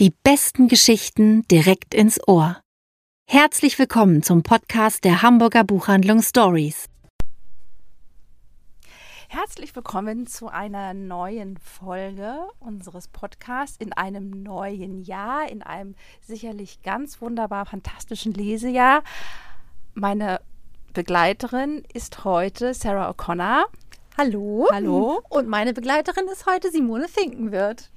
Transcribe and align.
Die 0.00 0.14
besten 0.22 0.68
Geschichten 0.68 1.46
direkt 1.48 1.92
ins 1.92 2.26
Ohr. 2.26 2.58
Herzlich 3.28 3.78
willkommen 3.78 4.22
zum 4.22 4.42
Podcast 4.42 5.04
der 5.04 5.20
Hamburger 5.20 5.62
Buchhandlung 5.62 6.22
Stories. 6.22 6.86
Herzlich 9.28 9.76
willkommen 9.76 10.26
zu 10.26 10.48
einer 10.48 10.94
neuen 10.94 11.58
Folge 11.58 12.34
unseres 12.60 13.08
Podcasts 13.08 13.76
in 13.76 13.92
einem 13.92 14.42
neuen 14.42 15.02
Jahr, 15.02 15.50
in 15.50 15.62
einem 15.62 15.94
sicherlich 16.22 16.80
ganz 16.80 17.20
wunderbar 17.20 17.66
fantastischen 17.66 18.32
Lesejahr. 18.32 19.02
Meine 19.92 20.40
Begleiterin 20.94 21.84
ist 21.92 22.24
heute 22.24 22.72
Sarah 22.72 23.10
O'Connor. 23.10 23.66
Hallo. 24.16 24.66
Hallo. 24.72 25.20
Und 25.28 25.46
meine 25.46 25.74
Begleiterin 25.74 26.26
ist 26.28 26.46
heute 26.46 26.70
Simone 26.70 27.06
Finkenwirt. 27.06 27.90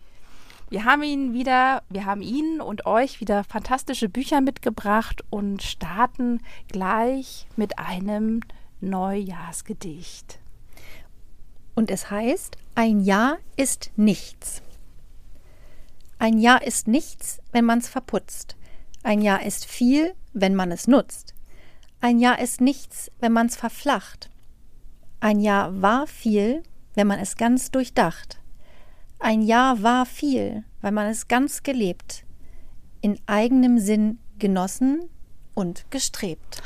Wir 0.74 0.86
haben 0.86 1.04
Ihnen 1.04 1.34
wieder, 1.36 1.84
wir 1.90 2.06
haben 2.06 2.24
Ihnen 2.24 2.60
und 2.60 2.88
euch 2.88 3.22
wieder 3.22 3.44
fantastische 3.44 4.10
Bücher 4.10 4.42
mitgebracht 4.42 5.24
und 5.30 5.62
starten 5.62 6.42
gleich 6.68 7.46
mit 7.56 7.78
einem 7.78 8.40
Neujahrsgedicht. 8.82 10.40
Und 11.76 11.92
es 11.92 12.10
heißt, 12.10 12.58
ein 12.74 13.02
Jahr 13.02 13.38
ist 13.56 13.92
nichts. 13.98 14.64
Ein 16.18 16.40
Jahr 16.40 16.64
ist 16.64 16.88
nichts, 16.88 17.40
wenn 17.52 17.66
man 17.66 17.78
es 17.78 17.88
verputzt. 17.88 18.56
Ein 19.04 19.22
Jahr 19.22 19.44
ist 19.44 19.66
viel, 19.66 20.16
wenn 20.34 20.56
man 20.56 20.72
es 20.72 20.88
nutzt. 20.88 21.36
Ein 22.02 22.18
Jahr 22.18 22.40
ist 22.40 22.62
nichts, 22.62 23.12
wenn 23.20 23.32
man 23.32 23.46
es 23.46 23.56
verflacht. 23.56 24.32
Ein 25.20 25.40
Jahr 25.40 25.84
war 25.84 26.08
viel, 26.08 26.64
wenn 26.96 27.06
man 27.06 27.20
es 27.20 27.38
ganz 27.38 27.70
durchdacht. 27.70 28.40
Ein 29.24 29.42
Jahr 29.42 29.82
war 29.82 30.06
viel, 30.06 30.66
weil 30.82 30.92
man 30.92 31.08
es 31.08 31.30
ganz 31.30 31.64
gelebt, 31.64 32.26
in 33.00 33.18
eigenem 33.26 33.80
Sinn 33.80 34.20
genossen 34.38 35.10
und 35.54 35.90
gestrebt. 35.92 36.62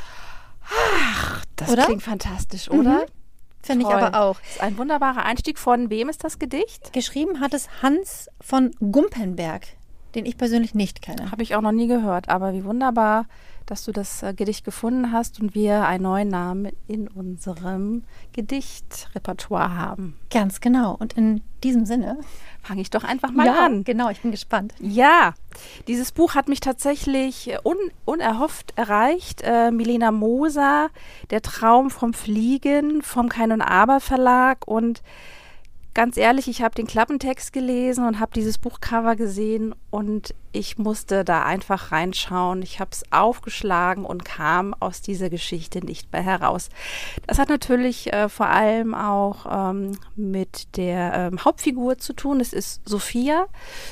Ach, 0.68 1.44
das 1.54 1.70
Oder? 1.70 1.84
klingt 1.84 2.02
fantastisch, 2.02 2.68
oder? 2.68 3.04
Mhm. 3.04 3.10
Finde 3.62 3.86
ich 3.86 3.92
aber 3.92 4.20
auch. 4.20 4.40
Das 4.40 4.50
ist 4.56 4.60
ein 4.60 4.76
wunderbarer 4.76 5.24
Einstieg. 5.24 5.56
Von 5.56 5.88
wem 5.88 6.08
ist 6.08 6.24
das 6.24 6.40
Gedicht? 6.40 6.92
Geschrieben 6.92 7.38
hat 7.38 7.54
es 7.54 7.68
Hans 7.80 8.28
von 8.40 8.72
Gumpenberg, 8.80 9.68
den 10.14 10.26
ich 10.26 10.36
persönlich 10.36 10.74
nicht 10.74 11.02
kenne. 11.02 11.30
Habe 11.30 11.42
ich 11.42 11.54
auch 11.54 11.60
noch 11.60 11.72
nie 11.72 11.86
gehört, 11.86 12.28
aber 12.28 12.52
wie 12.52 12.64
wunderbar, 12.64 13.26
dass 13.66 13.84
du 13.84 13.92
das 13.92 14.22
äh, 14.22 14.32
Gedicht 14.32 14.64
gefunden 14.64 15.12
hast 15.12 15.40
und 15.40 15.54
wir 15.54 15.86
einen 15.86 16.04
neuen 16.04 16.28
Namen 16.28 16.72
in 16.86 17.06
unserem 17.06 18.04
Gedichtrepertoire 18.32 19.76
haben. 19.76 20.16
Ganz 20.30 20.60
genau. 20.60 20.96
Und 20.98 21.12
in 21.14 21.42
diesem 21.62 21.84
Sinne 21.84 22.18
Fange 22.68 22.82
ich 22.82 22.90
doch 22.90 23.04
einfach 23.04 23.30
mal 23.30 23.48
an. 23.48 23.82
Genau, 23.84 24.10
ich 24.10 24.20
bin 24.20 24.30
gespannt. 24.30 24.74
Ja, 24.78 25.32
dieses 25.86 26.12
Buch 26.12 26.34
hat 26.34 26.48
mich 26.48 26.60
tatsächlich 26.60 27.56
un 27.64 27.78
unerhofft 28.04 28.74
erreicht. 28.76 29.40
Äh, 29.42 29.70
Milena 29.70 30.10
Moser, 30.12 30.90
Der 31.30 31.40
Traum 31.40 31.90
vom 31.90 32.12
Fliegen 32.12 33.00
vom 33.00 33.30
Kein 33.30 33.52
und 33.52 33.62
Aber 33.62 34.00
Verlag. 34.00 34.68
Und 34.68 35.02
ganz 35.98 36.16
ehrlich, 36.16 36.46
ich 36.46 36.62
habe 36.62 36.76
den 36.76 36.86
Klappentext 36.86 37.52
gelesen 37.52 38.06
und 38.06 38.20
habe 38.20 38.30
dieses 38.32 38.56
Buchcover 38.56 39.16
gesehen 39.16 39.74
und 39.90 40.32
ich 40.52 40.78
musste 40.78 41.24
da 41.24 41.42
einfach 41.42 41.90
reinschauen. 41.90 42.62
Ich 42.62 42.78
habe 42.78 42.90
es 42.92 43.02
aufgeschlagen 43.10 44.04
und 44.04 44.24
kam 44.24 44.74
aus 44.78 45.02
dieser 45.02 45.28
Geschichte 45.28 45.84
nicht 45.84 46.12
mehr 46.12 46.22
heraus. 46.22 46.68
Das 47.26 47.40
hat 47.40 47.48
natürlich 47.48 48.12
äh, 48.12 48.28
vor 48.28 48.46
allem 48.46 48.94
auch 48.94 49.70
ähm, 49.70 49.98
mit 50.14 50.76
der 50.76 51.14
ähm, 51.14 51.44
Hauptfigur 51.44 51.98
zu 51.98 52.12
tun. 52.12 52.38
Es 52.38 52.52
ist 52.52 52.88
Sophia. 52.88 53.46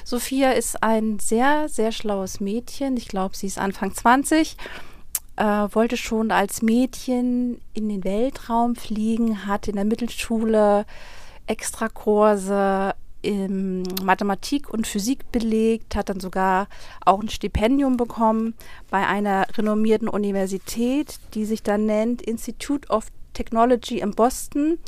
Sophia 0.05 0.53
ist 0.53 0.85
ein 0.85 1.19
sehr, 1.19 1.69
sehr 1.69 1.91
schlaues 1.91 2.39
Mädchen. 2.39 2.97
Ich 2.97 3.09
glaube, 3.09 3.37
sie 3.37 3.49
ist 3.49 3.59
Anfang 3.59 3.93
20 3.93 4.57
äh, 5.39 5.45
wollte 5.45 5.97
schon 5.97 6.31
als 6.31 6.63
Mädchen 6.63 7.61
in 7.75 7.89
den 7.89 8.05
Weltraum 8.05 8.77
fliegen, 8.77 9.49
hat 9.49 9.67
in 9.67 9.75
der 9.75 9.85
Mittelschule 9.85 10.87
Extrakurse 11.47 12.95
in 13.23 13.83
Mathematik 14.05 14.71
und 14.73 14.87
Physik 14.87 15.33
belegt, 15.33 15.97
hat 15.97 16.09
dann 16.09 16.21
sogar 16.21 16.69
auch 17.05 17.21
ein 17.21 17.29
Stipendium 17.29 17.97
bekommen 17.97 18.55
bei 18.91 19.07
einer 19.07 19.47
renommierten 19.57 20.09
Universität, 20.09 21.19
die 21.35 21.45
sich 21.45 21.63
dann 21.63 21.87
nennt 21.87 22.23
Institute 22.23 22.89
of 22.89 23.07
Technology 23.35 23.99
in 23.99 24.13
Boston, 24.13 24.79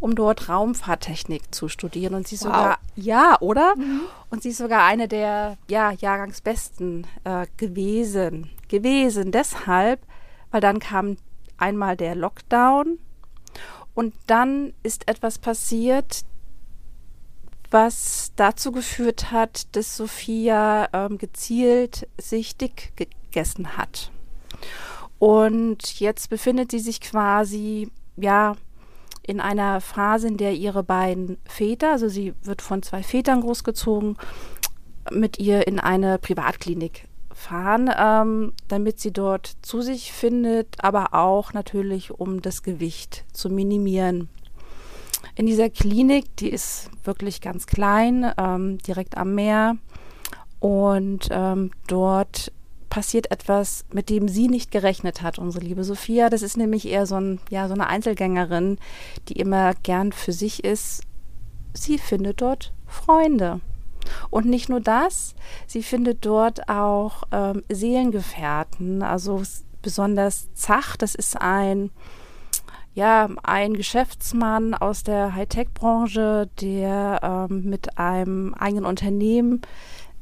um 0.00 0.14
dort 0.14 0.48
Raumfahrttechnik 0.48 1.52
zu 1.54 1.68
studieren. 1.68 2.14
Und 2.14 2.28
sie 2.28 2.36
ist 2.36 2.44
Wow. 2.44 2.52
sogar, 2.52 2.78
ja, 2.94 3.36
oder? 3.40 3.74
Und 4.30 4.42
sie 4.42 4.50
ist 4.50 4.58
sogar 4.58 4.84
eine 4.84 5.08
der 5.08 5.58
ja, 5.68 5.90
Jahrgangsbesten 5.90 7.06
äh, 7.24 7.46
gewesen. 7.56 8.48
Gewesen 8.68 9.32
deshalb, 9.32 10.00
weil 10.50 10.60
dann 10.60 10.78
kam 10.78 11.16
einmal 11.58 11.96
der 11.96 12.14
Lockdown 12.14 12.98
und 13.98 14.14
dann 14.28 14.74
ist 14.84 15.08
etwas 15.08 15.40
passiert, 15.40 16.22
was 17.72 18.30
dazu 18.36 18.70
geführt 18.70 19.32
hat, 19.32 19.74
dass 19.74 19.96
Sophia 19.96 20.88
ähm, 20.92 21.18
gezielt 21.18 22.06
sich 22.16 22.56
dick 22.56 22.92
gegessen 22.94 23.76
hat. 23.76 24.12
Und 25.18 25.98
jetzt 25.98 26.30
befindet 26.30 26.70
sie 26.70 26.78
sich 26.78 27.00
quasi, 27.00 27.90
ja, 28.14 28.54
in 29.22 29.40
einer 29.40 29.80
Phase, 29.80 30.28
in 30.28 30.36
der 30.36 30.52
ihre 30.52 30.84
beiden 30.84 31.36
Väter, 31.44 31.90
also 31.90 32.08
sie 32.08 32.34
wird 32.44 32.62
von 32.62 32.84
zwei 32.84 33.02
Vätern 33.02 33.40
großgezogen, 33.40 34.16
mit 35.10 35.40
ihr 35.40 35.66
in 35.66 35.80
eine 35.80 36.20
Privatklinik 36.20 37.07
fahren, 37.38 37.90
ähm, 37.96 38.52
damit 38.66 38.98
sie 38.98 39.12
dort 39.12 39.56
zu 39.62 39.80
sich 39.80 40.12
findet, 40.12 40.82
aber 40.82 41.14
auch 41.14 41.52
natürlich, 41.52 42.10
um 42.10 42.42
das 42.42 42.62
Gewicht 42.62 43.24
zu 43.32 43.48
minimieren. 43.48 44.28
In 45.36 45.46
dieser 45.46 45.70
Klinik, 45.70 46.36
die 46.36 46.50
ist 46.50 46.90
wirklich 47.04 47.40
ganz 47.40 47.66
klein, 47.66 48.32
ähm, 48.36 48.78
direkt 48.78 49.16
am 49.16 49.34
Meer. 49.34 49.76
Und 50.58 51.28
ähm, 51.30 51.70
dort 51.86 52.52
passiert 52.90 53.30
etwas, 53.30 53.84
mit 53.92 54.10
dem 54.10 54.28
sie 54.28 54.48
nicht 54.48 54.72
gerechnet 54.72 55.22
hat, 55.22 55.38
unsere 55.38 55.64
liebe 55.64 55.84
Sophia. 55.84 56.30
Das 56.30 56.42
ist 56.42 56.56
nämlich 56.56 56.88
eher 56.88 57.06
so, 57.06 57.16
ein, 57.16 57.40
ja, 57.50 57.68
so 57.68 57.74
eine 57.74 57.86
Einzelgängerin, 57.86 58.78
die 59.28 59.34
immer 59.34 59.74
gern 59.74 60.10
für 60.10 60.32
sich 60.32 60.64
ist. 60.64 61.02
Sie 61.72 61.98
findet 61.98 62.40
dort 62.40 62.72
Freunde. 62.86 63.60
Und 64.30 64.46
nicht 64.46 64.68
nur 64.68 64.80
das, 64.80 65.34
sie 65.66 65.82
findet 65.82 66.24
dort 66.24 66.68
auch 66.68 67.24
ähm, 67.32 67.62
Seelengefährten, 67.68 69.02
also 69.02 69.42
besonders 69.82 70.52
Zach, 70.54 70.96
das 70.96 71.14
ist 71.14 71.40
ein, 71.40 71.90
ja, 72.94 73.28
ein 73.42 73.74
Geschäftsmann 73.74 74.74
aus 74.74 75.02
der 75.02 75.34
Hightech-Branche, 75.34 76.48
der 76.60 77.20
ähm, 77.50 77.70
mit 77.70 77.98
einem 77.98 78.54
eigenen 78.54 78.84
Unternehmen 78.84 79.62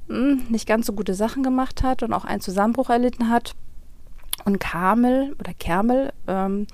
mh, 0.08 0.42
nicht 0.50 0.66
ganz 0.66 0.86
so 0.86 0.92
gute 0.92 1.14
Sachen 1.14 1.42
gemacht 1.42 1.82
hat 1.82 2.02
und 2.02 2.12
auch 2.12 2.24
einen 2.24 2.40
Zusammenbruch 2.40 2.90
erlitten 2.90 3.30
hat. 3.30 3.54
Und 4.44 4.60
Kamel 4.60 5.34
oder 5.40 5.54
Kermel, 5.54 6.12
ähm, 6.28 6.66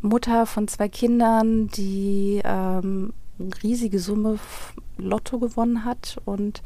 Mutter 0.00 0.46
von 0.46 0.68
zwei 0.68 0.88
Kindern, 0.88 1.68
die 1.68 2.40
ähm, 2.44 3.12
riesige 3.62 3.98
Summe 3.98 4.38
Lotto 4.96 5.38
gewonnen 5.38 5.84
hat 5.84 6.18
und 6.24 6.62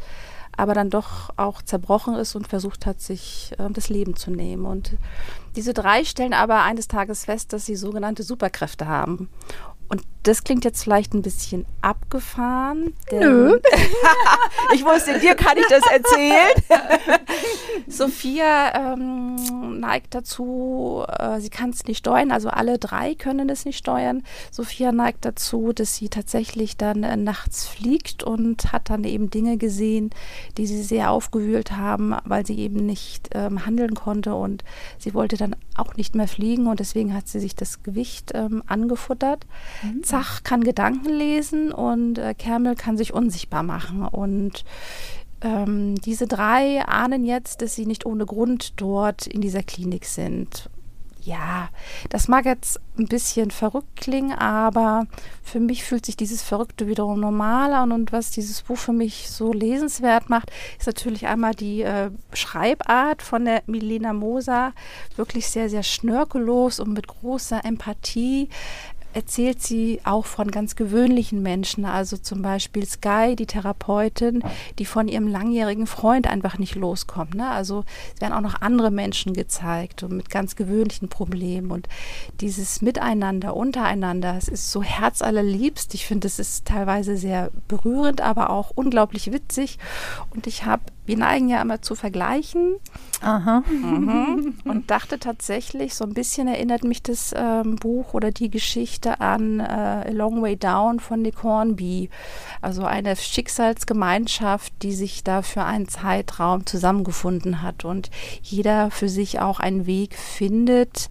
aber 0.55 0.75
dann 0.75 0.91
doch 0.91 1.31
auch 1.37 1.62
zerbrochen 1.62 2.15
ist 2.15 2.34
und 2.34 2.47
versucht 2.47 2.84
hat, 2.84 3.00
sich 3.00 3.53
ähm, 3.59 3.72
das 3.72 3.88
Leben 3.88 4.16
zu 4.16 4.31
nehmen. 4.31 4.66
Und 4.66 4.99
diese 5.56 5.72
drei 5.72 6.05
stellen 6.05 6.34
aber 6.34 6.62
eines 6.62 6.88
Tages 6.88 7.25
fest, 7.25 7.53
dass 7.53 7.65
sie 7.65 7.77
sogenannte 7.77 8.22
Superkräfte 8.22 8.87
haben. 8.87 9.29
Und 9.93 10.03
das 10.23 10.43
klingt 10.43 10.65
jetzt 10.65 10.83
vielleicht 10.83 11.12
ein 11.12 11.21
bisschen 11.21 11.67
abgefahren. 11.83 12.94
Nö. 13.12 13.59
ich 14.75 14.87
wusste, 14.87 15.19
dir 15.19 15.35
kann 15.35 15.59
ich 15.59 15.67
das 15.67 15.83
erzählen. 15.83 16.55
Sophia 17.89 18.94
ähm, 18.94 19.81
neigt 19.81 20.15
dazu, 20.15 21.05
äh, 21.19 21.41
sie 21.41 21.50
kann 21.50 21.71
es 21.71 21.85
nicht 21.85 21.99
steuern, 21.99 22.33
also 22.33 22.49
alle 22.49 22.79
drei 22.79 23.15
können 23.15 23.50
es 23.50 23.67
nicht 23.67 23.77
steuern. 23.77 24.23
Sophia 24.50 24.93
neigt 24.93 25.27
dazu, 25.27 25.75
dass 25.75 25.97
sie 25.97 26.09
tatsächlich 26.09 26.79
dann 26.79 27.03
äh, 27.03 27.19
nachts 27.19 27.67
fliegt 27.67 28.23
und 28.23 28.73
hat 28.73 28.89
dann 28.89 29.05
eben 29.05 29.29
Dinge 29.29 29.59
gesehen, 29.59 30.09
die 30.56 30.67
sie 30.67 30.83
sehr 30.83 31.11
aufgewühlt 31.11 31.73
haben, 31.73 32.17
weil 32.25 32.47
sie 32.47 32.59
eben 32.59 32.87
nicht 32.87 33.29
ähm, 33.35 33.67
handeln 33.67 33.94
konnte 33.94 34.35
und 34.35 34.65
sie 34.99 35.12
wollte 35.12 35.37
dann 35.37 35.55
auch 35.76 35.96
nicht 35.96 36.14
mehr 36.14 36.28
fliegen 36.28 36.66
und 36.66 36.80
deswegen 36.80 37.14
hat 37.14 37.28
sie 37.28 37.40
sich 37.40 37.54
das 37.54 37.82
Gewicht 37.82 38.32
ähm, 38.34 38.62
angefuttert. 38.66 39.46
Zach 40.02 40.42
kann 40.42 40.64
Gedanken 40.64 41.10
lesen 41.10 41.72
und 41.72 42.19
äh, 42.19 42.34
Kermel 42.34 42.74
kann 42.74 42.96
sich 42.96 43.14
unsichtbar 43.14 43.62
machen 43.62 44.02
und 44.02 44.64
ähm, 45.42 45.96
diese 45.96 46.26
drei 46.26 46.84
ahnen 46.86 47.24
jetzt, 47.24 47.62
dass 47.62 47.74
sie 47.74 47.86
nicht 47.86 48.06
ohne 48.06 48.26
Grund 48.26 48.80
dort 48.80 49.26
in 49.26 49.40
dieser 49.40 49.62
Klinik 49.62 50.04
sind. 50.04 50.70
Ja, 51.24 51.69
das 52.08 52.28
mag 52.28 52.44
jetzt 52.44 52.80
ein 52.98 53.06
bisschen 53.06 53.50
verrückt 53.50 53.96
klingen, 53.96 54.32
aber 54.32 55.06
für 55.42 55.60
mich 55.60 55.84
fühlt 55.84 56.04
sich 56.04 56.16
dieses 56.16 56.42
Verrückte 56.42 56.86
wiederum 56.86 57.20
normaler 57.20 57.78
an. 57.78 57.92
Und 57.92 58.12
was 58.12 58.30
dieses 58.30 58.62
Buch 58.62 58.76
für 58.76 58.92
mich 58.92 59.30
so 59.30 59.52
lesenswert 59.52 60.28
macht, 60.28 60.50
ist 60.78 60.86
natürlich 60.86 61.26
einmal 61.26 61.54
die 61.54 61.82
äh, 61.82 62.10
Schreibart 62.32 63.22
von 63.22 63.44
der 63.44 63.62
Milena 63.66 64.12
Moser. 64.12 64.72
Wirklich 65.16 65.48
sehr, 65.48 65.70
sehr 65.70 65.82
schnörkellos 65.82 66.80
und 66.80 66.92
mit 66.92 67.06
großer 67.06 67.64
Empathie 67.64 68.48
erzählt 69.12 69.62
sie 69.62 70.00
auch 70.05 70.26
von 70.26 70.50
ganz 70.50 70.76
gewöhnlichen 70.76 71.43
Menschen, 71.43 71.85
also 71.85 72.17
zum 72.17 72.43
Beispiel 72.43 72.87
Sky, 72.87 73.37
die 73.37 73.47
Therapeutin, 73.47 74.43
die 74.79 74.85
von 74.85 75.09
ihrem 75.09 75.29
langjährigen 75.29 75.87
Freund 75.87 76.26
einfach 76.26 76.59
nicht 76.59 76.75
loskommt. 76.75 77.35
Ne? 77.35 77.49
Also 77.49 77.85
es 78.14 78.20
werden 78.20 78.32
auch 78.32 78.41
noch 78.41 78.61
andere 78.61 78.91
Menschen 78.91 79.35
gezeigt 79.35 80.03
und 80.03 80.12
mit 80.12 80.31
ganz 80.31 80.56
gewöhnlichen 80.56 81.09
Problemen 81.09 81.70
und 81.70 81.88
dieses 82.41 82.82
Miteinander, 82.82 83.56
untereinander, 83.56 84.37
es 84.37 84.49
ist 84.49 84.70
so 84.70 84.82
herzallerliebst. 84.82 85.94
Ich 85.94 86.06
finde, 86.06 86.26
es 86.26 86.38
ist 86.38 86.67
teilweise 86.67 87.17
sehr 87.17 87.50
berührend, 87.69 88.20
aber 88.20 88.50
auch 88.50 88.70
unglaublich 88.75 89.32
witzig 89.32 89.79
und 90.31 90.47
ich 90.47 90.65
habe 90.65 90.82
wir 91.04 91.16
neigen 91.16 91.49
ja 91.49 91.60
immer 91.60 91.82
zu 91.82 91.94
vergleichen. 91.94 92.76
Aha. 93.20 93.62
Mhm. 93.69 94.54
Und 94.64 94.90
dachte 94.90 95.19
tatsächlich, 95.19 95.94
so 95.94 96.04
ein 96.04 96.14
bisschen 96.14 96.49
erinnert 96.49 96.84
mich 96.84 97.02
das 97.02 97.34
ähm, 97.37 97.76
Buch 97.76 98.14
oder 98.14 98.31
die 98.31 98.50
Geschichte 98.50 99.20
an 99.20 99.60
äh, 99.60 99.62
A 99.62 100.10
Long 100.10 100.43
Way 100.43 100.56
Down 100.56 101.00
von 101.00 101.22
Nick 101.22 101.43
Hornby. 101.43 102.08
Also 102.60 102.84
eine 102.84 103.16
Schicksalsgemeinschaft, 103.16 104.72
die 104.82 104.93
sich 104.93 105.25
da 105.25 105.43
für 105.43 105.64
einen 105.64 105.88
Zeitraum 105.88 106.66
zusammengefunden 106.66 107.62
hat 107.62 107.84
und 107.84 108.10
jeder 108.43 108.90
für 108.90 109.08
sich 109.08 109.40
auch 109.40 109.60
einen 109.60 109.87
Weg 109.87 110.14
findet, 110.14 111.08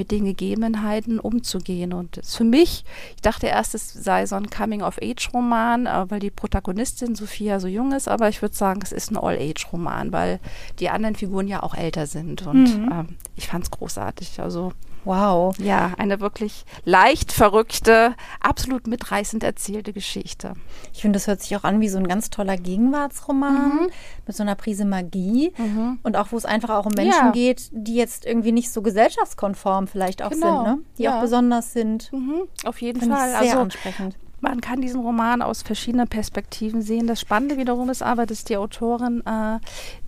mit 0.00 0.10
den 0.10 0.24
Gegebenheiten 0.24 1.20
umzugehen. 1.20 1.92
Und 1.92 2.22
für 2.24 2.42
mich, 2.44 2.86
ich 3.16 3.20
dachte 3.20 3.48
erst, 3.48 3.74
es 3.74 3.92
sei 3.92 4.24
so 4.24 4.34
ein 4.34 4.48
Coming-of-Age-Roman, 4.48 5.84
äh, 5.84 6.06
weil 6.08 6.20
die 6.20 6.30
Protagonistin 6.30 7.14
Sophia 7.14 7.60
so 7.60 7.68
jung 7.68 7.92
ist, 7.92 8.08
aber 8.08 8.30
ich 8.30 8.40
würde 8.40 8.56
sagen, 8.56 8.80
es 8.82 8.92
ist 8.92 9.10
ein 9.10 9.18
All-Age-Roman, 9.18 10.10
weil 10.10 10.40
die 10.78 10.88
anderen 10.88 11.16
Figuren 11.16 11.48
ja 11.48 11.62
auch 11.62 11.74
älter 11.74 12.06
sind. 12.06 12.46
Und 12.46 12.78
mhm. 12.78 12.90
ähm, 12.90 13.08
ich 13.36 13.48
fand 13.48 13.64
es 13.64 13.70
großartig. 13.70 14.40
Also 14.40 14.72
Wow. 15.04 15.56
Ja, 15.58 15.92
eine 15.98 16.20
wirklich 16.20 16.64
leicht 16.84 17.32
verrückte, 17.32 18.14
absolut 18.40 18.86
mitreißend 18.86 19.42
erzählte 19.42 19.92
Geschichte. 19.92 20.54
Ich 20.92 21.02
finde, 21.02 21.16
das 21.16 21.26
hört 21.26 21.40
sich 21.40 21.56
auch 21.56 21.64
an 21.64 21.80
wie 21.80 21.88
so 21.88 21.98
ein 21.98 22.06
ganz 22.06 22.30
toller 22.30 22.56
Gegenwartsroman 22.56 23.54
mhm. 23.54 23.90
mit 24.26 24.36
so 24.36 24.42
einer 24.42 24.54
Prise 24.54 24.84
Magie 24.84 25.52
mhm. 25.56 25.98
und 26.02 26.16
auch, 26.16 26.32
wo 26.32 26.36
es 26.36 26.44
einfach 26.44 26.70
auch 26.70 26.86
um 26.86 26.92
Menschen 26.94 27.26
ja. 27.26 27.32
geht, 27.32 27.70
die 27.72 27.94
jetzt 27.94 28.26
irgendwie 28.26 28.52
nicht 28.52 28.70
so 28.70 28.82
gesellschaftskonform 28.82 29.86
vielleicht 29.86 30.22
auch 30.22 30.30
genau. 30.30 30.64
sind, 30.64 30.76
ne? 30.76 30.82
die 30.98 31.02
ja. 31.04 31.16
auch 31.16 31.22
besonders 31.22 31.72
sind. 31.72 32.12
Mhm. 32.12 32.42
Auf 32.64 32.80
jeden 32.80 33.00
Fall. 33.00 33.30
sehr 33.30 33.38
also, 33.38 33.58
ansprechend. 33.58 34.16
Man 34.42 34.62
kann 34.62 34.80
diesen 34.80 35.02
Roman 35.02 35.42
aus 35.42 35.62
verschiedenen 35.62 36.08
Perspektiven 36.08 36.80
sehen. 36.80 37.06
Das 37.06 37.20
Spannende 37.20 37.58
wiederum 37.58 37.90
ist 37.90 38.02
aber, 38.02 38.24
dass 38.24 38.44
die 38.44 38.56
Autorin, 38.56 39.22
äh, 39.26 39.58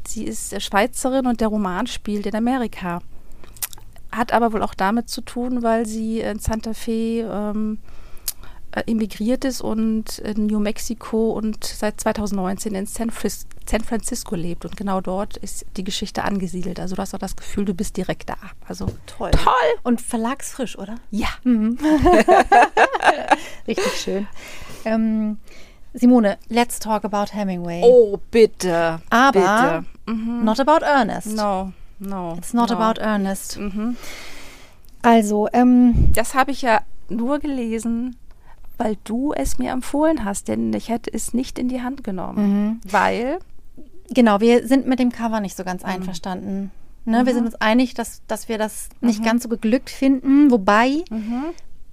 sie 0.06 0.24
ist 0.24 0.60
Schweizerin 0.62 1.26
und 1.26 1.42
der 1.42 1.48
Roman 1.48 1.86
spielt 1.86 2.24
in 2.24 2.34
Amerika 2.34 3.00
hat 4.12 4.32
aber 4.32 4.52
wohl 4.52 4.62
auch 4.62 4.74
damit 4.74 5.08
zu 5.08 5.22
tun, 5.22 5.62
weil 5.62 5.86
sie 5.86 6.20
in 6.20 6.38
Santa 6.38 6.74
Fe 6.74 7.28
ähm, 7.30 7.78
äh, 8.72 8.82
emigriert 8.86 9.44
ist 9.44 9.60
und 9.60 10.18
in 10.18 10.46
New 10.46 10.58
Mexico 10.58 11.32
und 11.32 11.62
seit 11.64 12.00
2019 12.00 12.74
in 12.74 12.86
San, 12.86 13.10
Fris 13.10 13.46
San 13.68 13.82
Francisco 13.82 14.34
lebt. 14.34 14.64
Und 14.64 14.76
genau 14.76 15.00
dort 15.00 15.36
ist 15.36 15.66
die 15.76 15.84
Geschichte 15.84 16.24
angesiedelt. 16.24 16.80
Also 16.80 16.96
du 16.96 17.02
hast 17.02 17.14
auch 17.14 17.18
das 17.18 17.36
Gefühl, 17.36 17.64
du 17.64 17.74
bist 17.74 17.96
direkt 17.96 18.30
da. 18.30 18.36
Also 18.66 18.86
toll. 19.06 19.30
Toll. 19.32 19.52
Und 19.82 20.00
verlagsfrisch, 20.00 20.78
oder? 20.78 20.96
Ja. 21.10 21.28
Mhm. 21.44 21.78
Richtig 23.68 23.92
schön. 23.94 24.26
Ähm, 24.84 25.38
Simone, 25.94 26.38
let's 26.48 26.78
talk 26.78 27.04
about 27.04 27.32
Hemingway. 27.32 27.82
Oh, 27.84 28.18
bitte. 28.30 29.00
Aber 29.10 29.84
bitte. 30.06 30.14
Mhm. 30.14 30.44
not 30.44 30.58
about 30.60 30.84
Ernest. 30.84 31.36
No. 31.36 31.72
No. 32.02 32.34
It's 32.38 32.52
not 32.52 32.70
no. 32.70 32.76
about 32.76 33.00
Ernest. 33.00 33.58
Mhm. 33.58 33.96
Also, 35.02 35.48
ähm, 35.52 36.12
Das 36.12 36.34
habe 36.34 36.50
ich 36.50 36.62
ja 36.62 36.80
nur 37.08 37.38
gelesen, 37.38 38.16
weil 38.78 38.96
du 39.04 39.32
es 39.32 39.58
mir 39.58 39.70
empfohlen 39.72 40.24
hast, 40.24 40.48
denn 40.48 40.72
ich 40.72 40.88
hätte 40.88 41.12
es 41.12 41.34
nicht 41.34 41.58
in 41.58 41.68
die 41.68 41.82
Hand 41.82 42.04
genommen. 42.04 42.80
Mhm. 42.84 42.90
Weil. 42.90 43.38
genau, 44.14 44.40
wir 44.40 44.66
sind 44.66 44.86
mit 44.86 44.98
dem 44.98 45.10
Cover 45.10 45.40
nicht 45.40 45.56
so 45.56 45.64
ganz 45.64 45.82
Mhm. 45.82 45.88
einverstanden. 45.88 46.70
Ne, 47.04 47.24
Wir 47.24 47.32
Mhm. 47.32 47.36
sind 47.36 47.44
uns 47.46 47.54
einig, 47.56 47.94
dass, 47.94 48.20
dass 48.26 48.48
wir 48.48 48.58
das 48.58 48.88
nicht 49.00 49.24
ganz 49.24 49.42
so 49.44 49.48
geglückt 49.48 49.90
finden. 49.90 50.50
Wobei, 50.50 51.02
Mhm. 51.10 51.44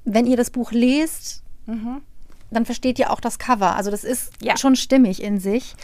wenn 0.06 0.25
ihr 0.27 0.35
das 0.38 0.50
Buch 0.50 0.71
lest, 0.71 1.44
Mhm. 1.65 2.01
Dann 2.51 2.65
versteht 2.65 2.99
ihr 2.99 3.11
auch 3.11 3.19
das 3.19 3.39
Cover. 3.39 3.75
Also 3.75 3.91
das 3.91 4.03
ist 4.03 4.31
Ja. 4.41 4.57
schon 4.57 4.75
stimmig 4.75 5.21
in 5.21 5.39
sich. 5.39 5.75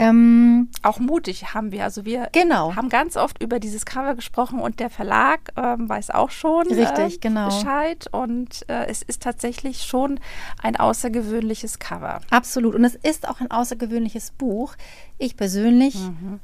Ähm, 0.00 0.68
Auch 0.84 1.00
mutig 1.00 1.54
haben 1.54 1.72
wir. 1.72 1.82
Also 1.82 2.04
wir 2.04 2.28
Genau. 2.30 2.76
haben 2.76 2.88
ganz 2.88 3.16
oft 3.16 3.42
über 3.42 3.58
dieses 3.58 3.84
Cover 3.84 4.14
gesprochen 4.14 4.60
und 4.60 4.78
der 4.78 4.90
Verlag 4.90 5.40
ähm, 5.56 5.88
weiß 5.88 6.10
auch 6.10 6.30
schon 6.30 6.68
Richtig, 6.68 7.16
äh, 7.16 7.18
genau. 7.18 7.46
Bescheid. 7.46 8.06
Und 8.12 8.64
äh, 8.68 8.86
es 8.86 9.02
ist 9.02 9.22
tatsächlich 9.22 9.82
schon 9.82 10.20
ein 10.62 10.76
außergewöhnliches 10.76 11.80
Cover. 11.80 12.20
absolut. 12.30 12.76
Und 12.76 12.84
es 12.84 12.94
ist 12.94 13.28
auch 13.28 13.40
ein 13.40 13.50
außergewöhnliches 13.50 14.30
Buch. 14.38 14.74
Ich 15.18 15.36
persönlich 15.36 15.96
Mhm. 15.96 16.38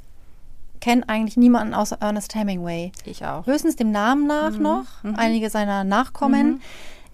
kenne 0.80 1.08
eigentlich 1.08 1.36
niemanden 1.36 1.74
außer 1.74 1.98
Ernest 2.00 2.34
Hemingway. 2.34 2.90
Ich 3.04 3.24
auch. 3.24 3.46
Höchstens 3.46 3.76
dem 3.76 3.92
Namen 3.92 4.26
nach 4.26 4.50
Mhm. 4.56 4.62
noch, 4.62 4.84
Mhm. 5.04 5.14
einige 5.16 5.48
seiner 5.48 5.84
Nachkommen. 5.84 6.60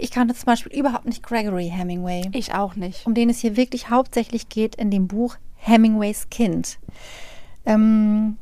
Mhm. 0.01 0.05
Ich 0.05 0.11
kannte 0.11 0.35
zum 0.35 0.47
Beispiel 0.47 0.73
überhaupt 0.79 1.07
nicht 1.07 1.23
Gregory 1.23 1.71
Hemingway, 1.75 2.29
Ich 2.33 2.55
auch 2.55 2.75
nicht. 2.77 3.07
um 3.07 3.15
den 3.15 3.31
es 3.31 3.39
hier 3.41 3.57
wirklich 3.57 3.91
hauptsächlich 3.91 4.49
geht 4.49 4.75
in 4.77 4.91
dem 4.91 5.07
Buch 5.09 5.37
Hemingways 5.57 6.29
Kind. 6.31 6.79
Ähm, 7.67 8.39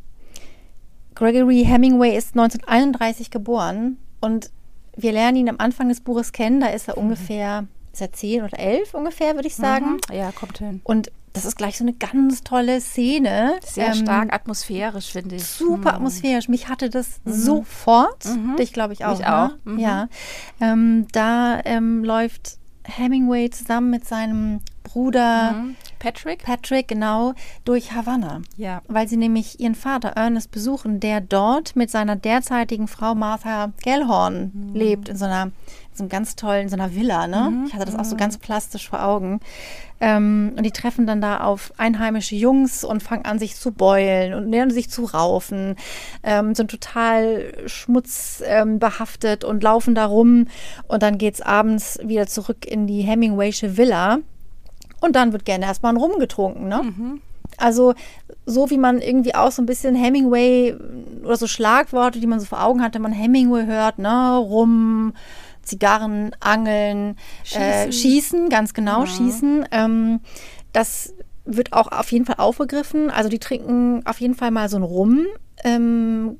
Gregory 1.14 1.64
Hemingway 1.66 2.16
ist 2.16 2.36
1931 2.36 3.30
geboren 3.30 3.98
und 4.20 4.50
wir 4.96 5.12
lernen 5.12 5.36
ihn 5.38 5.48
am 5.48 5.58
Anfang 5.58 5.88
des 5.88 6.00
Buches 6.00 6.32
kennen. 6.32 6.60
Da 6.60 6.68
ist 6.68 6.88
er 6.88 6.96
ungefähr, 6.98 7.66
ist 7.92 8.00
er 8.00 8.12
zehn 8.12 8.42
oder 8.42 8.58
elf 8.58 8.94
ungefähr, 8.94 9.34
würde 9.34 9.48
ich 9.48 9.56
sagen. 9.56 9.98
Mhm. 10.10 10.14
Ja, 10.16 10.30
kommt 10.32 10.58
hin. 10.58 10.80
Und 10.84 11.10
das 11.32 11.44
ist 11.44 11.56
gleich 11.56 11.78
so 11.78 11.84
eine 11.84 11.92
ganz 11.92 12.42
tolle 12.42 12.80
Szene. 12.80 13.58
Sehr 13.64 13.88
Ähm, 13.88 13.94
stark 13.94 14.32
atmosphärisch, 14.32 15.12
finde 15.12 15.36
ich. 15.36 15.44
super 15.44 15.76
Mhm. 15.92 15.96
atmosphärisch. 15.96 16.48
Mich 16.48 16.68
hatte 16.68 16.90
das 16.90 17.20
sofort. 17.24 18.24
Mhm. 18.24 18.56
Dich 18.56 18.72
glaube 18.72 18.92
ich 18.92 19.04
auch. 19.04 19.18
Mich 19.18 19.26
auch. 19.26 19.48
Ne? 19.48 19.58
Mhm. 19.64 19.78
Ja. 19.78 20.08
Ähm, 20.60 21.06
da 21.12 21.60
ähm, 21.64 22.04
läuft 22.04 22.58
Hemingway 22.84 23.50
zusammen 23.50 23.90
mit 23.90 24.06
seinem 24.06 24.60
Bruder 24.92 25.52
Mhm. 25.52 25.76
Patrick? 25.98 26.44
Patrick 26.44 26.88
genau 26.88 27.34
durch 27.64 27.92
Havanna. 27.92 28.40
Ja. 28.56 28.82
Weil 28.88 29.08
sie 29.08 29.16
nämlich 29.16 29.60
ihren 29.60 29.74
Vater 29.74 30.10
Ernest 30.10 30.50
besuchen, 30.50 31.00
der 31.00 31.20
dort 31.20 31.76
mit 31.76 31.90
seiner 31.90 32.16
derzeitigen 32.16 32.88
Frau 32.88 33.14
Martha 33.14 33.72
Gellhorn 33.82 34.52
Mhm. 34.54 34.74
lebt, 34.74 35.08
in 35.08 35.16
so 35.16 35.24
einer, 35.26 35.44
in 35.46 35.52
so 35.94 36.02
einem 36.04 36.08
ganz 36.08 36.36
tollen, 36.36 36.68
so 36.68 36.74
einer 36.76 36.94
Villa, 36.94 37.26
ne? 37.26 37.50
Mhm. 37.50 37.64
Ich 37.66 37.74
hatte 37.74 37.84
das 37.84 37.96
auch 37.96 38.04
so 38.04 38.16
ganz 38.16 38.38
plastisch 38.38 38.88
vor 38.88 39.04
Augen. 39.04 39.40
Ähm, 40.00 40.52
und 40.56 40.62
die 40.64 40.70
treffen 40.70 41.06
dann 41.08 41.20
da 41.20 41.40
auf 41.40 41.72
einheimische 41.76 42.36
Jungs 42.36 42.84
und 42.84 43.02
fangen 43.02 43.24
an, 43.24 43.40
sich 43.40 43.56
zu 43.56 43.72
beulen 43.72 44.32
und 44.32 44.48
lernen 44.48 44.70
sich 44.70 44.88
zu 44.90 45.04
raufen, 45.06 45.74
ähm, 46.22 46.54
sind 46.54 46.70
total 46.70 47.52
schmutzbehaftet 47.66 49.42
und 49.44 49.62
laufen 49.62 49.94
da 49.96 50.06
rum. 50.06 50.46
Und 50.86 51.02
dann 51.02 51.18
geht's 51.18 51.40
abends 51.40 51.98
wieder 52.02 52.28
zurück 52.28 52.64
in 52.64 52.86
die 52.86 53.02
Hemingwaysche 53.02 53.76
Villa. 53.76 54.18
Und 55.00 55.14
dann 55.16 55.32
wird 55.32 55.44
gerne 55.44 55.66
erstmal 55.66 55.92
ein 55.92 55.98
Rum 55.98 56.18
getrunken, 56.18 56.68
ne? 56.68 56.80
Also 57.56 57.94
so 58.46 58.70
wie 58.70 58.78
man 58.78 59.00
irgendwie 59.00 59.34
auch 59.34 59.50
so 59.50 59.62
ein 59.62 59.66
bisschen 59.66 59.94
Hemingway 59.94 60.76
oder 61.24 61.36
so 61.36 61.46
Schlagworte, 61.46 62.20
die 62.20 62.26
man 62.26 62.40
so 62.40 62.46
vor 62.46 62.62
Augen 62.62 62.82
hat, 62.82 62.94
wenn 62.94 63.02
man 63.02 63.12
Hemingway 63.12 63.66
hört, 63.66 63.98
ne? 63.98 64.36
Rum, 64.36 65.14
Zigarren, 65.62 66.32
Angeln, 66.40 67.16
schießen, 67.44 67.62
äh, 67.62 67.92
schießen 67.92 68.48
ganz 68.48 68.74
genau, 68.74 69.06
schießen. 69.06 69.66
Ähm, 69.70 70.20
das 70.72 71.14
wird 71.44 71.72
auch 71.72 71.90
auf 71.90 72.10
jeden 72.12 72.26
Fall 72.26 72.36
aufgegriffen. 72.38 73.10
Also 73.10 73.28
die 73.28 73.38
trinken 73.38 74.02
auf 74.06 74.20
jeden 74.20 74.34
Fall 74.34 74.50
mal 74.50 74.68
so 74.68 74.76
ein 74.76 74.82
Rum. 74.82 75.26
Ähm, 75.64 76.38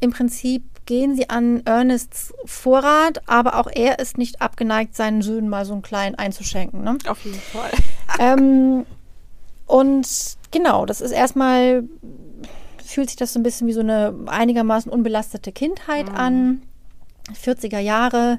Im 0.00 0.10
Prinzip 0.10 0.64
gehen 0.86 1.14
sie 1.14 1.28
an 1.30 1.62
Ernests 1.66 2.32
Vorrat, 2.46 3.22
aber 3.26 3.56
auch 3.56 3.68
er 3.70 3.98
ist 3.98 4.18
nicht 4.18 4.40
abgeneigt, 4.40 4.96
seinen 4.96 5.22
Söhnen 5.22 5.48
mal 5.48 5.64
so 5.64 5.72
einen 5.72 5.82
kleinen 5.82 6.14
einzuschenken. 6.14 6.82
Ne? 6.82 6.98
Auf 7.06 7.24
jeden 7.24 7.38
Fall. 7.38 7.70
ähm, 8.18 8.86
und 9.66 10.08
genau, 10.50 10.86
das 10.86 11.00
ist 11.00 11.12
erstmal, 11.12 11.84
fühlt 12.84 13.10
sich 13.10 13.16
das 13.16 13.32
so 13.32 13.38
ein 13.38 13.42
bisschen 13.42 13.68
wie 13.68 13.72
so 13.72 13.80
eine 13.80 14.14
einigermaßen 14.26 14.90
unbelastete 14.90 15.52
Kindheit 15.52 16.08
an, 16.12 16.62
40er 17.32 17.78
Jahre, 17.78 18.38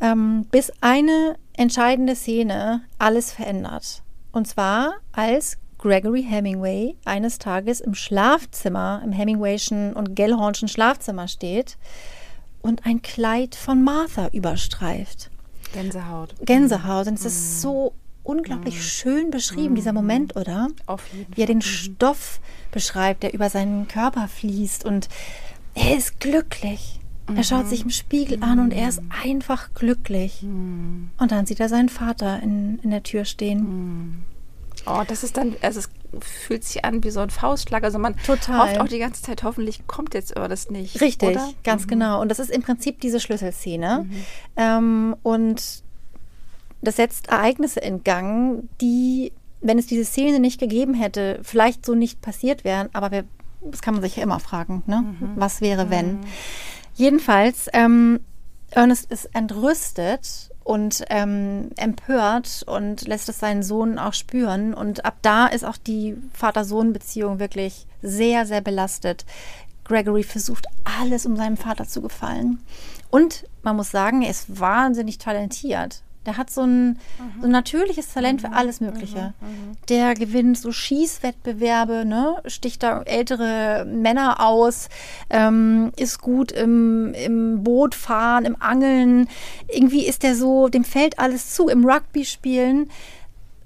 ähm, 0.00 0.46
bis 0.50 0.72
eine 0.80 1.36
entscheidende 1.52 2.16
Szene 2.16 2.82
alles 2.98 3.30
verändert. 3.30 4.02
Und 4.32 4.48
zwar 4.48 4.94
als 5.12 5.58
Gregory 5.84 6.22
Hemingway 6.26 6.96
eines 7.04 7.38
Tages 7.38 7.80
im 7.82 7.94
Schlafzimmer, 7.94 9.02
im 9.04 9.12
Hemingwayschen 9.12 9.92
und 9.92 10.16
Gellhornschen 10.16 10.66
Schlafzimmer 10.66 11.28
steht 11.28 11.76
und 12.62 12.86
ein 12.86 13.02
Kleid 13.02 13.54
von 13.54 13.84
Martha 13.84 14.28
überstreift. 14.28 15.30
Gänsehaut. 15.74 16.34
Gänsehaut. 16.40 17.06
Und 17.08 17.18
es 17.18 17.26
ist 17.26 17.60
so 17.60 17.92
unglaublich 18.22 18.82
schön 18.82 19.30
beschrieben, 19.30 19.74
dieser 19.74 19.92
Moment, 19.92 20.36
oder? 20.36 20.68
Auf 20.86 21.02
jeden 21.12 21.36
Wie 21.36 21.42
er 21.42 21.46
den 21.46 21.58
Mhm. 21.58 21.62
Stoff 21.62 22.40
beschreibt, 22.72 23.22
der 23.22 23.34
über 23.34 23.50
seinen 23.50 23.86
Körper 23.86 24.26
fließt. 24.26 24.86
Und 24.86 25.10
er 25.74 25.98
ist 25.98 26.18
glücklich. 26.18 26.98
Er 27.36 27.44
schaut 27.44 27.68
sich 27.68 27.82
im 27.82 27.90
Spiegel 27.90 28.42
an 28.42 28.58
und 28.58 28.72
er 28.72 28.88
ist 28.88 29.02
einfach 29.22 29.74
glücklich. 29.74 30.42
Und 30.42 31.10
dann 31.18 31.44
sieht 31.44 31.60
er 31.60 31.68
seinen 31.68 31.90
Vater 31.90 32.42
in, 32.42 32.78
in 32.82 32.90
der 32.90 33.02
Tür 33.02 33.26
stehen. 33.26 34.24
Oh, 34.86 35.02
das 35.06 35.24
ist 35.24 35.36
dann, 35.36 35.56
also 35.62 35.80
es 35.80 35.88
fühlt 36.20 36.64
sich 36.64 36.84
an 36.84 37.02
wie 37.04 37.10
so 37.10 37.20
ein 37.20 37.30
Faustschlag. 37.30 37.84
Also 37.84 37.98
man 37.98 38.16
Total. 38.18 38.58
hofft 38.58 38.80
auch 38.80 38.88
die 38.88 38.98
ganze 38.98 39.22
Zeit, 39.22 39.42
hoffentlich 39.42 39.86
kommt 39.86 40.14
jetzt 40.14 40.36
aber 40.36 40.48
das 40.48 40.70
nicht. 40.70 41.00
Richtig, 41.00 41.30
Oder? 41.30 41.46
Mhm. 41.46 41.54
ganz 41.64 41.86
genau. 41.86 42.20
Und 42.20 42.28
das 42.28 42.38
ist 42.38 42.50
im 42.50 42.62
Prinzip 42.62 43.00
diese 43.00 43.20
Schlüsselszene. 43.20 44.06
Ähm, 44.56 45.16
und 45.22 45.82
das 46.82 46.96
setzt 46.96 47.28
Ereignisse 47.28 47.80
in 47.80 48.04
Gang, 48.04 48.68
die, 48.80 49.32
wenn 49.60 49.78
es 49.78 49.86
diese 49.86 50.04
Szene 50.04 50.38
nicht 50.38 50.60
gegeben 50.60 50.94
hätte, 50.94 51.40
vielleicht 51.42 51.84
so 51.86 51.94
nicht 51.94 52.20
passiert 52.20 52.64
wären. 52.64 52.90
Aber 52.92 53.10
wir, 53.10 53.24
das 53.62 53.82
kann 53.82 53.94
man 53.94 54.02
sich 54.02 54.16
ja 54.16 54.22
immer 54.22 54.40
fragen, 54.40 54.82
ne? 54.86 55.16
Mhm. 55.18 55.32
Was 55.36 55.60
wäre, 55.60 55.90
wenn? 55.90 56.20
Jedenfalls, 56.94 57.68
ähm, 57.72 58.20
Ernest 58.70 59.10
ist 59.10 59.30
entrüstet 59.34 60.50
und 60.64 61.04
ähm, 61.10 61.70
empört 61.76 62.64
und 62.66 63.06
lässt 63.06 63.28
es 63.28 63.38
seinen 63.38 63.62
Sohn 63.62 63.98
auch 63.98 64.14
spüren. 64.14 64.74
Und 64.74 65.04
ab 65.04 65.18
da 65.22 65.46
ist 65.46 65.64
auch 65.64 65.76
die 65.76 66.16
Vater-Sohn-Beziehung 66.32 67.38
wirklich 67.38 67.86
sehr, 68.02 68.46
sehr 68.46 68.62
belastet. 68.62 69.24
Gregory 69.84 70.22
versucht 70.22 70.66
alles, 70.84 71.26
um 71.26 71.36
seinem 71.36 71.58
Vater 71.58 71.86
zu 71.86 72.00
gefallen. 72.00 72.58
Und 73.10 73.44
man 73.62 73.76
muss 73.76 73.90
sagen, 73.90 74.22
er 74.22 74.30
ist 74.30 74.58
wahnsinnig 74.58 75.18
talentiert. 75.18 76.02
Der 76.26 76.36
hat 76.36 76.50
so 76.50 76.62
ein, 76.62 76.98
so 77.40 77.46
ein 77.46 77.50
natürliches 77.50 78.12
Talent 78.12 78.40
für 78.40 78.52
alles 78.52 78.80
Mögliche. 78.80 79.34
Der 79.88 80.14
gewinnt 80.14 80.58
so 80.58 80.72
Schießwettbewerbe, 80.72 82.04
ne? 82.04 82.36
sticht 82.46 82.82
da 82.82 83.02
ältere 83.02 83.84
Männer 83.86 84.40
aus, 84.40 84.88
ähm, 85.30 85.92
ist 85.96 86.20
gut 86.20 86.52
im, 86.52 87.12
im 87.14 87.62
Boot 87.62 87.94
fahren, 87.94 88.44
im 88.44 88.60
Angeln. 88.60 89.28
Irgendwie 89.68 90.06
ist 90.06 90.22
der 90.22 90.34
so, 90.34 90.68
dem 90.68 90.84
fällt 90.84 91.18
alles 91.18 91.54
zu, 91.54 91.68
im 91.68 91.84
Rugby 91.84 92.24
spielen. 92.24 92.90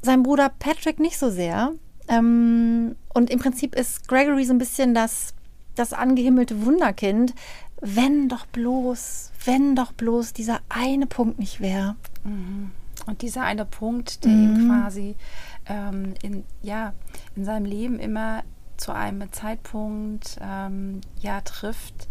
Sein 0.03 0.23
Bruder 0.23 0.51
Patrick 0.59 0.99
nicht 0.99 1.19
so 1.19 1.31
sehr. 1.31 1.73
Ähm, 2.09 2.97
und 3.15 3.31
im 3.31 3.39
Prinzip 3.39 3.75
ist 3.75 4.09
Gregory 4.09 4.45
so 4.45 4.53
ein 4.53 4.59
bisschen 4.59 4.95
das, 4.95 5.35
das 5.75 5.93
angehimmelte 5.93 6.65
Wunderkind. 6.65 7.35
Wenn 7.81 8.29
doch 8.29 8.47
bloß, 8.47 9.33
wenn 9.45 9.77
doch 9.77 9.93
bloß 9.93 10.33
dieser 10.33 10.61
eine 10.69 11.07
Punkt 11.07 11.39
nicht 11.39 11.61
wäre. 11.61 11.97
Und 13.07 13.23
dieser 13.23 13.43
eine 13.43 13.65
Punkt, 13.65 14.25
der 14.25 14.33
ihm 14.33 14.69
quasi 14.69 15.15
ähm, 15.67 16.15
in, 16.23 16.45
ja, 16.63 16.93
in 17.37 17.45
seinem 17.45 17.65
Leben 17.65 17.99
immer 17.99 18.43
zu 18.77 18.93
einem 18.93 19.33
Zeitpunkt 19.33 20.39
ähm, 20.41 21.01
ja, 21.21 21.41
trifft, 21.41 22.09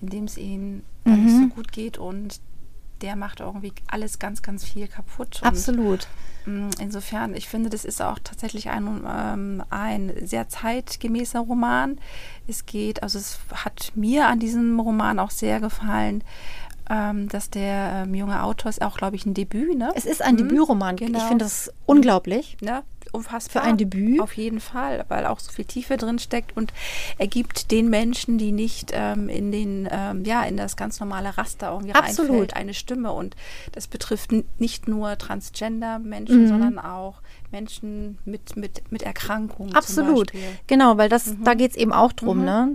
in 0.00 0.08
dem 0.08 0.24
es 0.24 0.36
ihm 0.38 0.82
nicht 1.04 1.36
so 1.36 1.48
gut 1.48 1.72
geht 1.72 1.98
und 1.98 2.40
der 3.02 3.16
macht 3.16 3.40
irgendwie 3.40 3.72
alles 3.88 4.18
ganz, 4.18 4.42
ganz 4.42 4.64
viel 4.64 4.88
kaputt. 4.88 5.40
Und, 5.42 5.48
Absolut. 5.48 6.08
Mm, 6.46 6.68
Insofern, 6.78 7.34
ich 7.34 7.48
finde, 7.48 7.70
das 7.70 7.84
ist 7.84 8.00
auch 8.00 8.18
tatsächlich 8.22 8.70
ein, 8.70 9.04
ähm, 9.08 9.62
ein 9.70 10.12
sehr 10.22 10.48
zeitgemäßer 10.48 11.40
Roman. 11.40 11.98
Es 12.46 12.66
geht, 12.66 13.02
also 13.02 13.18
es 13.18 13.38
hat 13.52 13.92
mir 13.94 14.26
an 14.26 14.38
diesem 14.38 14.78
Roman 14.80 15.18
auch 15.18 15.30
sehr 15.30 15.60
gefallen, 15.60 16.24
ähm, 16.88 17.28
dass 17.28 17.50
der 17.50 18.04
ähm, 18.04 18.14
junge 18.14 18.42
Autor 18.42 18.68
ist 18.68 18.82
auch, 18.82 18.96
glaube 18.96 19.16
ich, 19.16 19.24
ein 19.24 19.34
Debüt, 19.34 19.78
ne? 19.78 19.92
Es 19.94 20.04
ist 20.06 20.22
ein 20.22 20.36
Debütroman. 20.36 20.96
genau. 20.96 21.18
Ich 21.18 21.24
finde 21.24 21.44
das 21.44 21.72
unglaublich. 21.86 22.56
ne? 22.60 22.82
Unfassbar. 23.12 23.62
Für 23.62 23.68
ein 23.68 23.76
Debüt? 23.76 24.20
Auf 24.20 24.36
jeden 24.36 24.60
Fall, 24.60 25.04
weil 25.08 25.26
auch 25.26 25.40
so 25.40 25.50
viel 25.50 25.64
Tiefe 25.64 25.96
drin 25.96 26.18
steckt 26.18 26.56
und 26.56 26.72
er 27.18 27.26
gibt 27.26 27.70
den 27.70 27.90
Menschen, 27.90 28.38
die 28.38 28.52
nicht 28.52 28.90
ähm, 28.94 29.28
in 29.28 29.50
den, 29.52 29.88
ähm, 29.90 30.24
ja, 30.24 30.42
in 30.44 30.56
das 30.56 30.76
ganz 30.76 31.00
normale 31.00 31.36
Raster 31.36 31.72
irgendwie 31.72 31.92
Absolut. 31.94 32.30
reinfällt, 32.30 32.56
eine 32.56 32.74
Stimme. 32.74 33.12
Und 33.12 33.34
das 33.72 33.86
betrifft 33.88 34.30
nicht 34.58 34.88
nur 34.88 35.18
Transgender-Menschen, 35.18 36.42
Mhm. 36.44 36.48
sondern 36.48 36.78
auch 36.78 37.20
Menschen 37.50 38.18
mit, 38.24 38.56
mit, 38.56 38.90
mit 38.92 39.02
Erkrankungen. 39.02 39.74
Absolut. 39.74 40.32
Genau, 40.66 40.96
weil 40.98 41.08
das, 41.08 41.26
Mhm. 41.26 41.44
da 41.44 41.54
geht 41.54 41.72
es 41.72 41.76
eben 41.76 41.92
auch 41.92 42.12
drum, 42.12 42.44
ne? 42.44 42.68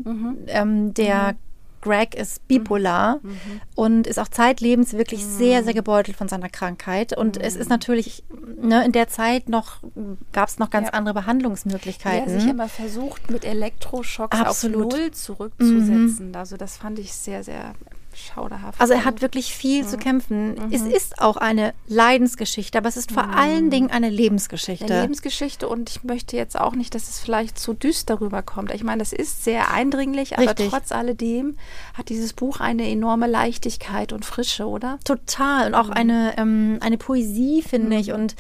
Ähm, 0.48 0.94
der 0.94 1.36
Greg 1.86 2.15
ist 2.15 2.48
bipolar 2.48 3.20
Mhm. 3.22 3.62
und 3.75 4.08
ist 4.08 4.20
auch 4.20 4.27
zeitlebens 4.27 4.94
wirklich 4.94 5.24
sehr, 5.24 5.63
sehr 5.63 5.74
gebeutelt 5.75 6.18
von 6.18 6.27
seiner 6.27 6.50
Krankheit. 6.50 7.15
Und 7.15 7.38
es 7.38 7.56
ist 7.56 7.70
natürlich, 7.70 8.24
ne, 8.60 8.84
in 8.84 8.92
der 8.92 9.08
Zeit 9.08 9.50
noch, 9.50 9.77
gab 10.34 10.50
es 10.50 10.58
noch 10.58 10.72
ganz 10.72 10.88
Ja. 10.88 10.94
andere 10.94 11.15
er 11.15 11.22
Behandlungsmöglichkeiten. 11.22 12.39
sich 12.39 12.50
immer 12.50 12.68
versucht, 12.70 13.30
mit 13.30 13.46
Elektroschocks 13.46 14.38
Absolut. 14.39 14.88
auf 14.94 15.00
Null 15.00 15.12
zurückzusetzen. 15.12 16.36
Also 16.36 16.58
das 16.58 16.77
fand 16.77 16.98
ich 17.00 17.13
sehr, 17.13 17.44
sehr 17.44 17.74
schauderhaft. 18.15 18.79
Also 18.81 18.93
er 18.93 19.05
hat 19.05 19.22
wirklich 19.22 19.53
viel 19.53 19.86
zu 19.86 19.98
kämpfen. 19.98 20.55
Es 20.72 20.81
ist 20.81 21.22
auch 21.22 21.38
eine 21.38 21.74
Leidensgeschichte, 21.88 22.77
aber 22.77 22.88
es 22.89 22.98
ist 22.98 23.12
vor 23.12 23.27
allen 23.29 23.69
Dingen 23.69 23.91
eine 23.91 24.10
Lebensgeschichte. 24.10 24.86
eine 24.86 25.01
Lebensgeschichte 25.01 25.67
und 25.67 25.89
ich 25.89 26.03
möchte 26.03 26.38
jetzt 26.38 26.60
auch 26.60 26.74
nicht, 26.75 26.95
dass 26.95 27.07
es 27.10 27.19
vielleicht 27.19 27.57
zu 27.60 27.74
düster 27.74 28.22
rüberkommt. 28.22 28.72
Ich 28.74 28.84
meine, 28.84 29.00
das 29.00 29.13
ist 29.13 29.43
sehr 29.43 29.72
eindringlich, 29.72 30.38
aber 30.38 30.48
Richtig. 30.50 30.69
trotz 30.69 30.91
alledem 30.91 31.57
hat 31.93 32.10
dieses 32.10 32.34
Buch 32.34 32.60
eine 32.60 32.89
enorme 32.89 33.27
Leichtigkeit 33.27 34.13
und 34.13 34.25
Frische, 34.25 34.65
oder? 34.67 35.00
Total. 35.03 35.65
Und 35.67 35.72
Mhm. 35.72 35.75
auch 35.75 35.89
eine, 35.89 36.38
ähm, 36.38 36.77
eine 36.81 36.98
Poesie, 36.98 37.62
finde 37.62 37.98
ich. 37.98 38.12
Und 38.12 38.36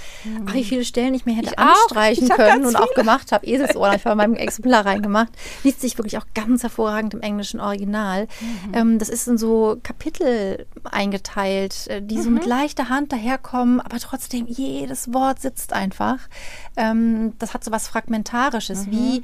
ach, 0.47 0.53
wie 0.53 0.63
viele 0.63 0.85
Stellen 0.85 1.13
ich 1.13 1.25
mir 1.25 1.33
hätte 1.35 1.49
Ich 1.51 1.59
anstreichen 1.59 2.27
Ich 2.27 2.33
können 2.33 2.65
und 2.65 2.75
auch 2.75 2.93
gemacht 2.93 3.31
habe. 3.31 3.45
Eselsohr 3.45 3.87
habe 3.87 3.97
ich 3.97 4.03
bei 4.03 4.15
meinem 4.15 4.35
Exemplar 4.35 4.85
reingemacht. 4.85 5.29
Liest 5.63 5.81
sich 5.81 5.97
wirklich 5.97 6.17
auch 6.17 6.25
ganz 6.33 6.63
hervorragend 6.63 7.13
im 7.13 7.21
englischen 7.21 7.59
Original. 7.59 8.27
Mhm. 8.67 8.73
Ähm, 8.73 8.99
das 8.99 9.09
ist 9.09 9.27
in 9.27 9.37
so 9.37 9.64
Kapitel 9.81 10.65
eingeteilt, 10.83 11.87
äh, 11.87 12.01
die 12.01 12.21
so 12.21 12.29
Mhm. 12.29 12.35
mit 12.35 12.45
leichter 12.45 12.89
Hand 12.89 13.11
daherkommen, 13.11 13.81
aber 13.81 13.97
trotzdem 13.99 14.45
jedes 14.47 15.13
Wort 15.13 15.41
sitzt 15.41 15.73
einfach. 15.73 16.19
Ähm, 16.77 17.33
das 17.39 17.53
hat 17.53 17.63
so 17.63 17.71
was 17.71 17.87
Fragmentarisches, 17.87 18.87
Mhm. 18.87 18.91
wie 18.91 19.23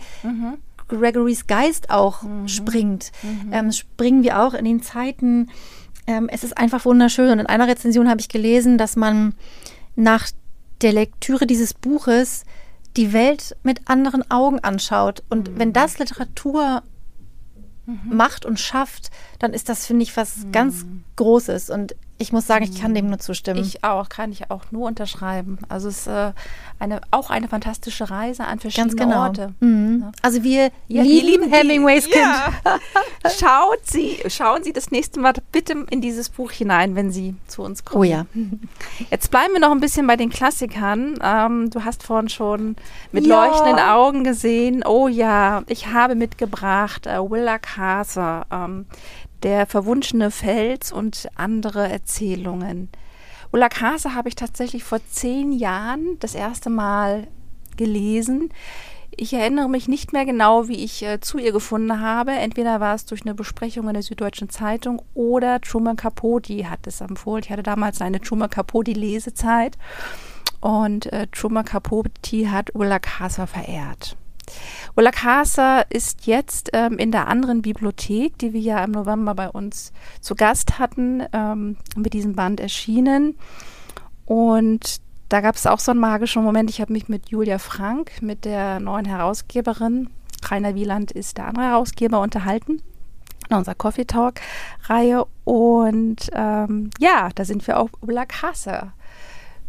Gregorys 0.88 1.48
Geist 1.48 1.90
auch 1.90 2.24
springt. 2.48 3.12
Ähm, 3.52 3.72
springen 3.72 4.24
wir 4.24 4.42
auch 4.42 4.54
in 4.54 4.66
den 4.66 4.82
Zeiten. 4.84 5.50
Ähm, 6.08 6.28
es 6.30 6.44
ist 6.44 6.58
einfach 6.58 6.84
wunderschön. 6.84 7.30
Und 7.32 7.40
in 7.40 7.46
einer 7.46 7.68
Rezension 7.68 8.10
habe 8.10 8.20
ich 8.20 8.28
gelesen, 8.28 8.78
dass 8.78 8.96
man 8.98 9.34
nach 9.96 10.28
der 10.82 10.92
Lektüre 10.94 11.46
dieses 11.48 11.74
Buches 11.74 12.44
die 12.98 13.14
Welt 13.14 13.56
mit 13.64 13.88
anderen 13.88 14.30
Augen 14.30 14.60
anschaut. 14.60 15.24
Und 15.30 15.58
wenn 15.58 15.72
das 15.72 15.98
Literatur 16.00 16.84
macht 18.06 18.46
und 18.46 18.60
schafft, 18.60 19.10
dann 19.40 19.54
ist 19.54 19.70
das, 19.70 19.86
finde 19.86 20.04
ich, 20.04 20.16
was 20.18 20.46
ganz 20.52 20.86
Großes. 21.16 21.70
Und 21.70 21.96
ich 22.22 22.32
muss 22.32 22.48
sagen, 22.48 22.64
ich 22.64 22.80
kann 22.80 22.94
dem 22.94 23.08
nur 23.10 23.20
zustimmen. 23.20 23.60
Ich 23.62 23.84
auch, 23.84 24.08
kann 24.10 24.32
ich 24.32 24.50
auch 24.52 24.64
nur 24.72 24.88
unterschreiben. 24.88 25.58
Also 25.70 25.90
es 25.90 26.02
ist 26.02 26.08
äh, 26.08 26.32
eine, 26.80 27.02
auch 27.12 27.30
eine 27.30 27.48
fantastische 27.48 28.10
Reise 28.10 28.46
an 28.46 28.60
verschiedene 28.60 28.96
Ganz 28.96 29.10
genau. 29.10 29.24
Orte. 29.24 29.54
Mhm. 29.60 30.00
Ja. 30.04 30.12
Also 30.22 30.44
wir 30.44 30.70
Ja, 30.88 31.04
lieben 31.04 31.50
die- 31.50 31.56
Hemingways 31.58 32.06
Kind. 32.06 32.16
Ja. 32.16 32.54
Schaut 33.40 33.80
Sie, 33.86 34.20
schauen 34.28 34.64
Sie 34.64 34.74
das 34.74 34.92
nächste 34.92 35.20
Mal 35.20 35.34
bitte 35.52 35.86
in 35.90 36.02
dieses 36.02 36.30
Buch 36.30 36.52
hinein, 36.52 36.96
wenn 36.96 37.12
Sie 37.12 37.36
zu 37.48 37.62
uns 37.64 37.84
kommen. 37.86 38.02
Oh 38.02 38.04
ja. 38.04 38.26
Jetzt 39.10 39.32
bleiben 39.32 39.54
wir 39.54 39.60
noch 39.60 39.72
ein 39.72 39.80
bisschen 39.80 40.08
bei 40.08 40.16
den 40.16 40.30
Klassikern. 40.30 41.20
Ähm, 41.24 41.70
du 41.70 41.84
hast 41.84 42.04
vorhin 42.04 42.30
schon 42.30 42.76
mit 43.12 43.26
leuchtenden 43.28 43.80
Augen 43.80 44.24
gesehen. 44.24 44.84
Oh 44.86 45.08
ja, 45.08 45.64
ich 45.68 45.88
habe 45.88 46.16
mitgebracht 46.16 47.06
äh, 47.08 47.20
Willa 47.20 47.58
Carter, 47.60 48.46
ähm, 48.52 48.86
Der 49.44 49.66
verwunschene 49.66 50.30
Fels 50.32 50.92
und 50.92 51.28
andere 51.36 51.90
Erzählungen. 51.90 52.90
Willa 53.52 53.70
Carter 53.70 54.16
habe 54.16 54.30
ich 54.30 54.36
tatsächlich 54.36 54.84
vor 54.84 55.00
zehn 55.10 55.52
Jahren 55.52 56.18
das 56.20 56.36
erste 56.36 56.70
Mal 56.70 57.28
gelesen. 57.76 58.50
Ich 59.18 59.34
erinnere 59.34 59.68
mich 59.68 59.90
nicht 59.90 60.14
mehr 60.14 60.26
genau, 60.26 60.70
wie 60.70 60.84
ich 60.84 61.04
äh, 61.04 61.20
zu 61.20 61.38
ihr 61.38 61.52
gefunden 61.52 62.00
habe. 62.00 62.32
Entweder 62.32 62.80
war 62.80 62.96
es 62.96 63.06
durch 63.06 63.24
eine 63.24 63.34
Besprechung 63.34 63.88
in 63.88 63.94
der 63.94 64.04
Süddeutschen 64.04 64.50
Zeitung 64.50 65.02
oder 65.14 65.60
Truman 65.60 65.98
Capote 65.98 66.70
hat 66.70 66.88
es 66.88 67.02
empfohlen. 67.02 67.44
Ich 67.44 67.52
hatte 67.52 67.64
damals 67.64 68.02
eine 68.02 68.22
Truman 68.22 68.50
Capote 68.50 68.94
Lesezeit 68.94 69.78
und 70.62 71.12
äh, 71.12 71.28
Truman 71.28 71.66
Capote 71.66 72.52
hat 72.52 72.74
Ulla 72.74 73.00
Casa 73.00 73.48
verehrt. 73.48 74.16
Ulla 74.96 75.12
Casa 75.12 75.82
ist 75.90 76.26
jetzt 76.26 76.72
ähm, 76.74 76.98
in 76.98 77.12
der 77.12 77.28
anderen 77.28 77.62
Bibliothek, 77.62 78.38
die 78.38 78.54
wir 78.54 78.62
ja 78.62 78.84
im 78.84 78.92
November 78.92 79.36
bei 79.36 79.50
uns 79.50 79.94
zu 80.20 80.36
Gast 80.36 80.80
hatten, 80.80 81.24
ähm, 81.34 81.78
mit 81.96 82.14
diesem 82.14 82.36
Band 82.36 82.60
erschienen. 82.60 83.38
Und 84.26 85.02
da 85.30 85.42
gab 85.42 85.56
es 85.56 85.66
auch 85.66 85.80
so 85.80 85.92
einen 85.92 86.02
magischen 86.02 86.44
Moment. 86.44 86.70
Ich 86.70 86.82
habe 86.82 86.94
mich 86.94 87.08
mit 87.08 87.30
Julia 87.30 87.58
Frank, 87.58 88.22
mit 88.22 88.46
der 88.46 88.80
neuen 88.80 89.06
Herausgeberin, 89.06 90.10
Rainer 90.44 90.76
Wieland 90.76 91.12
ist 91.12 91.38
der 91.38 91.48
andere 91.48 91.66
Herausgeber, 91.66 92.20
unterhalten 92.20 92.82
in 93.50 93.58
unserer 93.58 93.76
Coffee 93.76 94.06
Talk 94.06 94.36
Reihe 94.84 95.26
Und 95.44 96.30
ähm, 96.34 96.90
ja, 97.00 97.30
da 97.36 97.46
sind 97.46 97.66
wir 97.68 97.80
auf 97.80 97.92
La 98.06 98.26
Casa 98.26 98.94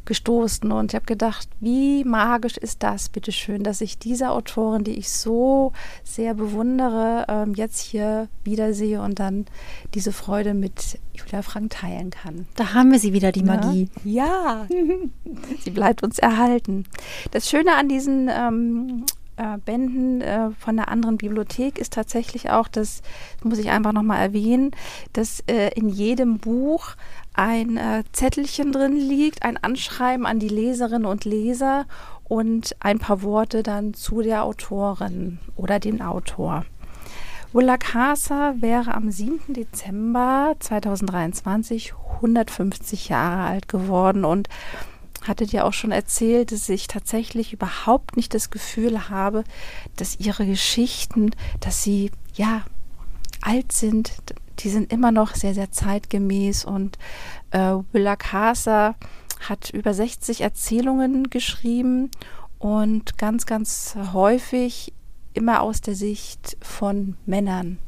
gestoßen 0.04 0.73
und 0.73 0.92
ich 0.92 0.94
habe 0.94 1.06
gedacht, 1.06 1.49
wie 1.61 2.04
magisch 2.04 2.56
ist 2.56 2.82
das, 2.82 3.09
bitteschön, 3.09 3.62
dass 3.62 3.80
ich 3.80 3.99
diese 3.99 4.30
Autorin, 4.30 4.85
die 4.85 4.99
ich 4.99 5.11
so 5.11 5.73
sehr 6.02 6.35
bewundere, 6.35 7.26
ähm, 7.28 7.54
jetzt 7.54 7.80
hier 7.80 8.28
wiedersehe 8.44 9.00
und 9.00 9.21
dann 9.21 9.47
diese 9.94 10.12
Freude 10.12 10.54
mit 10.54 10.99
Julia 11.14 11.42
Frank 11.42 11.71
teilen 11.71 12.11
kann. 12.11 12.47
Da 12.56 12.75
haben 12.75 12.90
wir 12.90 12.99
sie 12.99 13.12
wieder, 13.12 13.32
die 13.32 13.44
Magie. 13.44 13.88
Ja, 14.04 14.66
ja. 14.68 14.68
sie 15.64 15.71
bleibt 15.71 16.02
uns 16.02 16.18
erhalten. 16.18 16.85
Das 17.30 17.49
Schöne 17.49 17.75
an 17.76 17.88
diesen 17.88 18.28
ähm, 18.28 19.04
äh, 19.36 19.58
Bänden 19.64 20.20
äh, 20.20 20.50
von 20.58 20.76
der 20.76 20.88
anderen 20.88 21.16
Bibliothek 21.16 21.78
ist 21.78 21.92
tatsächlich 21.92 22.50
auch, 22.50 22.68
das 22.68 23.02
muss 23.42 23.58
ich 23.58 23.70
einfach 23.70 23.92
nochmal 23.92 24.20
erwähnen, 24.20 24.70
dass 25.12 25.40
äh, 25.46 25.70
in 25.74 25.88
jedem 25.88 26.38
Buch 26.38 26.94
ein 27.34 27.76
äh, 27.76 28.04
Zettelchen 28.12 28.72
drin 28.72 28.96
liegt, 28.96 29.42
ein 29.42 29.56
Anschreiben 29.56 30.26
an 30.26 30.38
die 30.38 30.48
Leserinnen 30.48 31.06
und 31.06 31.24
Leser 31.24 31.86
und 32.24 32.76
ein 32.80 32.98
paar 32.98 33.22
Worte 33.22 33.62
dann 33.62 33.94
zu 33.94 34.22
der 34.22 34.44
Autorin 34.44 35.38
oder 35.56 35.78
dem 35.78 36.00
Autor. 36.00 36.64
Willa 37.52 37.76
Casa 37.76 38.54
wäre 38.60 38.94
am 38.94 39.10
7. 39.10 39.52
Dezember 39.52 40.54
2023 40.58 41.92
150 42.16 43.10
Jahre 43.10 43.42
alt 43.42 43.68
geworden 43.68 44.24
und 44.24 44.48
hattet 45.22 45.52
ja 45.52 45.64
auch 45.64 45.72
schon 45.72 45.92
erzählt, 45.92 46.52
dass 46.52 46.68
ich 46.68 46.86
tatsächlich 46.86 47.52
überhaupt 47.52 48.16
nicht 48.16 48.34
das 48.34 48.50
Gefühl 48.50 49.08
habe, 49.08 49.44
dass 49.96 50.18
ihre 50.18 50.46
Geschichten, 50.46 51.30
dass 51.60 51.82
sie 51.82 52.10
ja 52.34 52.62
alt 53.40 53.72
sind, 53.72 54.12
die 54.60 54.68
sind 54.68 54.92
immer 54.92 55.10
noch 55.12 55.34
sehr, 55.34 55.54
sehr 55.54 55.70
zeitgemäß 55.70 56.64
und 56.64 56.98
äh, 57.50 57.76
Willa 57.92 58.16
Casa 58.16 58.94
hat 59.40 59.70
über 59.70 59.92
60 59.92 60.42
Erzählungen 60.42 61.30
geschrieben 61.30 62.10
und 62.58 63.18
ganz, 63.18 63.46
ganz 63.46 63.96
häufig 64.12 64.92
immer 65.34 65.62
aus 65.62 65.80
der 65.80 65.94
Sicht 65.94 66.56
von 66.60 67.16
Männern. 67.26 67.78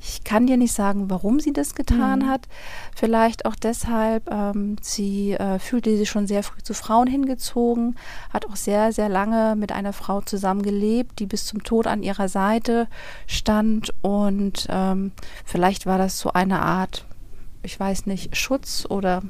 Ich 0.00 0.24
kann 0.24 0.46
dir 0.46 0.56
nicht 0.56 0.72
sagen, 0.72 1.10
warum 1.10 1.40
sie 1.40 1.52
das 1.52 1.74
getan 1.74 2.20
mhm. 2.20 2.28
hat. 2.28 2.48
Vielleicht 2.94 3.46
auch 3.46 3.54
deshalb, 3.54 4.30
ähm, 4.30 4.76
sie 4.80 5.32
äh, 5.32 5.58
fühlte 5.58 5.96
sich 5.96 6.10
schon 6.10 6.26
sehr 6.26 6.42
früh 6.42 6.62
zu 6.62 6.74
Frauen 6.74 7.06
hingezogen, 7.06 7.96
hat 8.32 8.46
auch 8.46 8.56
sehr, 8.56 8.92
sehr 8.92 9.08
lange 9.08 9.56
mit 9.56 9.72
einer 9.72 9.92
Frau 9.92 10.20
zusammengelebt, 10.20 11.18
die 11.18 11.26
bis 11.26 11.46
zum 11.46 11.62
Tod 11.62 11.86
an 11.86 12.02
ihrer 12.02 12.28
Seite 12.28 12.88
stand. 13.26 13.92
Und 14.02 14.66
ähm, 14.70 15.12
vielleicht 15.44 15.86
war 15.86 15.98
das 15.98 16.18
so 16.18 16.32
eine 16.32 16.60
Art, 16.60 17.06
ich 17.62 17.78
weiß 17.78 18.06
nicht, 18.06 18.36
Schutz 18.36 18.86
oder 18.88 19.22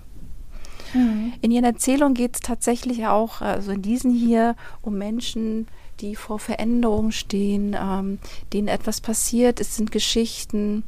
mhm. 0.95 1.33
in 1.41 1.51
ihren 1.51 1.65
Erzählungen 1.65 2.15
geht 2.15 2.37
es 2.37 2.41
tatsächlich 2.41 3.07
auch, 3.07 3.41
also 3.41 3.73
in 3.73 3.83
diesen 3.83 4.12
hier, 4.12 4.57
um 4.81 4.97
Menschen, 4.97 5.67
die 6.01 6.17
vor 6.17 6.39
Veränderung 6.39 7.11
stehen, 7.11 7.77
ähm, 7.79 8.19
denen 8.53 8.69
etwas 8.69 9.01
passiert. 9.01 9.61
Es 9.61 9.77
sind 9.77 9.93
Geschichten, 9.93 10.85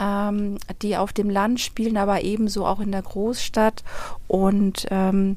ähm, 0.00 0.58
die 0.82 0.96
auf 0.96 1.12
dem 1.12 1.30
Land 1.30 1.60
spielen, 1.60 1.96
aber 1.96 2.22
ebenso 2.22 2.66
auch 2.66 2.80
in 2.80 2.92
der 2.92 3.02
Großstadt 3.02 3.84
und 4.28 4.86
ähm, 4.90 5.36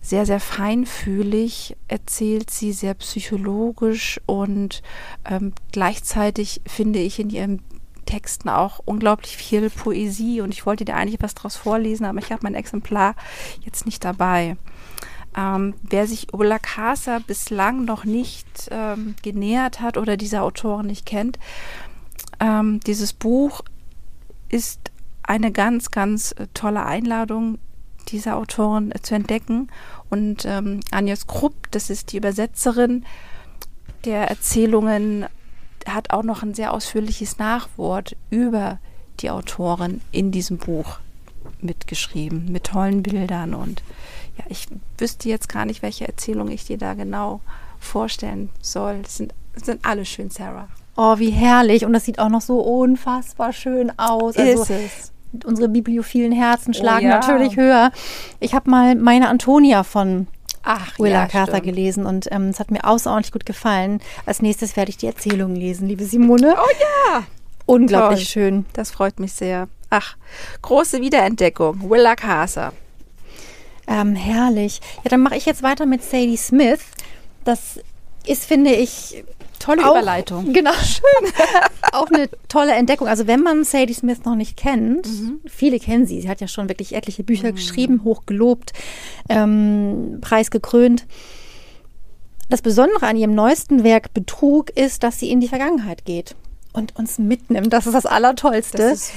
sehr, 0.00 0.24
sehr 0.24 0.38
feinfühlig 0.38 1.76
erzählt 1.88 2.50
sie, 2.50 2.72
sehr 2.72 2.94
psychologisch 2.94 4.20
und 4.26 4.82
ähm, 5.28 5.52
gleichzeitig 5.72 6.60
finde 6.64 7.00
ich 7.00 7.18
in 7.18 7.28
ihren 7.30 7.62
Texten 8.04 8.48
auch 8.48 8.80
unglaublich 8.84 9.36
viel 9.36 9.68
Poesie 9.68 10.40
und 10.40 10.54
ich 10.54 10.64
wollte 10.64 10.84
dir 10.84 10.94
eigentlich 10.94 11.20
was 11.20 11.34
daraus 11.34 11.56
vorlesen, 11.56 12.06
aber 12.06 12.20
ich 12.20 12.30
habe 12.30 12.42
mein 12.44 12.54
Exemplar 12.54 13.16
jetzt 13.64 13.84
nicht 13.84 14.04
dabei. 14.04 14.56
Ähm, 15.36 15.74
wer 15.82 16.06
sich 16.06 16.32
Ola 16.32 16.58
Casa 16.58 17.18
bislang 17.18 17.84
noch 17.84 18.04
nicht 18.04 18.46
ähm, 18.70 19.14
genähert 19.22 19.80
hat 19.80 19.98
oder 19.98 20.16
diese 20.16 20.42
Autorin 20.42 20.86
nicht 20.86 21.04
kennt, 21.04 21.38
ähm, 22.40 22.80
dieses 22.86 23.12
Buch 23.12 23.62
ist 24.48 24.90
eine 25.22 25.52
ganz, 25.52 25.90
ganz 25.90 26.32
äh, 26.32 26.46
tolle 26.54 26.84
Einladung, 26.84 27.58
diese 28.08 28.34
Autorin 28.36 28.92
äh, 28.92 29.02
zu 29.02 29.14
entdecken. 29.14 29.68
Und 30.08 30.44
ähm, 30.44 30.80
Agnes 30.90 31.26
Krupp, 31.26 31.70
das 31.70 31.90
ist 31.90 32.12
die 32.12 32.18
Übersetzerin 32.18 33.04
der 34.04 34.28
Erzählungen, 34.28 35.26
hat 35.86 36.10
auch 36.10 36.22
noch 36.22 36.42
ein 36.42 36.54
sehr 36.54 36.72
ausführliches 36.72 37.38
Nachwort 37.38 38.16
über 38.30 38.78
die 39.20 39.30
Autorin 39.30 40.00
in 40.12 40.30
diesem 40.30 40.58
Buch 40.58 40.98
mitgeschrieben, 41.60 42.50
mit 42.50 42.64
tollen 42.64 43.02
Bildern 43.02 43.54
und 43.54 43.82
ja, 44.38 44.44
ich 44.48 44.66
wüsste 44.98 45.28
jetzt 45.28 45.48
gar 45.48 45.64
nicht, 45.64 45.82
welche 45.82 46.06
Erzählung 46.06 46.48
ich 46.48 46.64
dir 46.64 46.78
da 46.78 46.94
genau 46.94 47.40
vorstellen 47.78 48.50
soll. 48.60 49.00
Das 49.02 49.16
sind, 49.16 49.34
das 49.54 49.66
sind 49.66 49.84
alle 49.84 50.04
schön, 50.04 50.30
Sarah. 50.30 50.68
Oh, 50.96 51.18
wie 51.18 51.30
herrlich. 51.30 51.84
Und 51.84 51.92
das 51.92 52.04
sieht 52.04 52.18
auch 52.18 52.28
noch 52.28 52.40
so 52.40 52.60
unfassbar 52.60 53.52
schön 53.52 53.92
aus. 53.98 54.36
Also, 54.36 54.62
Ist 54.62 54.70
es. 54.70 55.12
Unsere 55.44 55.68
bibliophilen 55.68 56.32
Herzen 56.32 56.72
oh 56.74 56.78
schlagen 56.78 57.06
oh, 57.06 57.10
ja. 57.10 57.18
natürlich 57.18 57.56
höher. 57.56 57.90
Ich 58.40 58.54
habe 58.54 58.70
mal 58.70 58.94
meine 58.94 59.28
Antonia 59.28 59.82
von 59.82 60.28
Ach, 60.62 60.98
Willa 60.98 61.22
ja, 61.22 61.26
Carter 61.26 61.60
gelesen 61.60 62.06
und 62.06 62.28
ähm, 62.32 62.48
es 62.48 62.58
hat 62.58 62.70
mir 62.70 62.84
außerordentlich 62.84 63.32
gut 63.32 63.46
gefallen. 63.46 64.00
Als 64.24 64.40
nächstes 64.40 64.76
werde 64.76 64.90
ich 64.90 64.96
die 64.96 65.06
Erzählung 65.06 65.54
lesen, 65.54 65.88
liebe 65.88 66.04
Simone. 66.04 66.54
Oh 66.56 67.12
ja! 67.12 67.24
Unglaublich 67.66 68.20
Toll. 68.20 68.26
schön. 68.26 68.66
Das 68.72 68.90
freut 68.90 69.20
mich 69.20 69.32
sehr. 69.32 69.68
Ach, 69.90 70.16
große 70.62 71.00
Wiederentdeckung. 71.00 71.88
Willa 71.90 72.16
Carter. 72.16 72.72
Ähm, 73.86 74.14
herrlich. 74.14 74.80
Ja, 75.04 75.10
dann 75.10 75.20
mache 75.20 75.36
ich 75.36 75.46
jetzt 75.46 75.62
weiter 75.62 75.86
mit 75.86 76.02
Sadie 76.02 76.36
Smith. 76.36 76.80
Das 77.44 77.78
ist, 78.26 78.44
finde 78.44 78.74
ich, 78.74 79.24
tolle 79.58 79.86
auch, 79.86 79.92
Überleitung. 79.92 80.52
Genau, 80.52 80.72
schön. 80.72 81.32
auch 81.92 82.08
eine 82.08 82.28
tolle 82.48 82.72
Entdeckung. 82.72 83.08
Also 83.08 83.26
wenn 83.26 83.42
man 83.42 83.64
Sadie 83.64 83.94
Smith 83.94 84.24
noch 84.24 84.34
nicht 84.34 84.56
kennt, 84.56 85.06
mhm. 85.06 85.40
viele 85.46 85.78
kennen 85.78 86.06
sie. 86.06 86.20
Sie 86.20 86.28
hat 86.28 86.40
ja 86.40 86.48
schon 86.48 86.68
wirklich 86.68 86.94
etliche 86.94 87.24
Bücher 87.24 87.50
mhm. 87.50 87.56
geschrieben, 87.56 88.04
hochgelobt, 88.04 88.72
ähm, 89.28 90.18
preisgekrönt. 90.20 91.06
Das 92.48 92.62
Besondere 92.62 93.06
an 93.06 93.16
ihrem 93.16 93.34
neuesten 93.34 93.82
Werk 93.82 94.14
Betrug 94.14 94.70
ist, 94.70 95.02
dass 95.02 95.18
sie 95.18 95.30
in 95.30 95.40
die 95.40 95.48
Vergangenheit 95.48 96.04
geht 96.04 96.36
und 96.72 96.94
uns 96.96 97.18
mitnimmt. 97.18 97.72
Das 97.72 97.86
ist 97.86 97.94
das 97.94 98.06
Allertollste. 98.06 98.78
Das 98.78 98.92
ist 98.92 99.12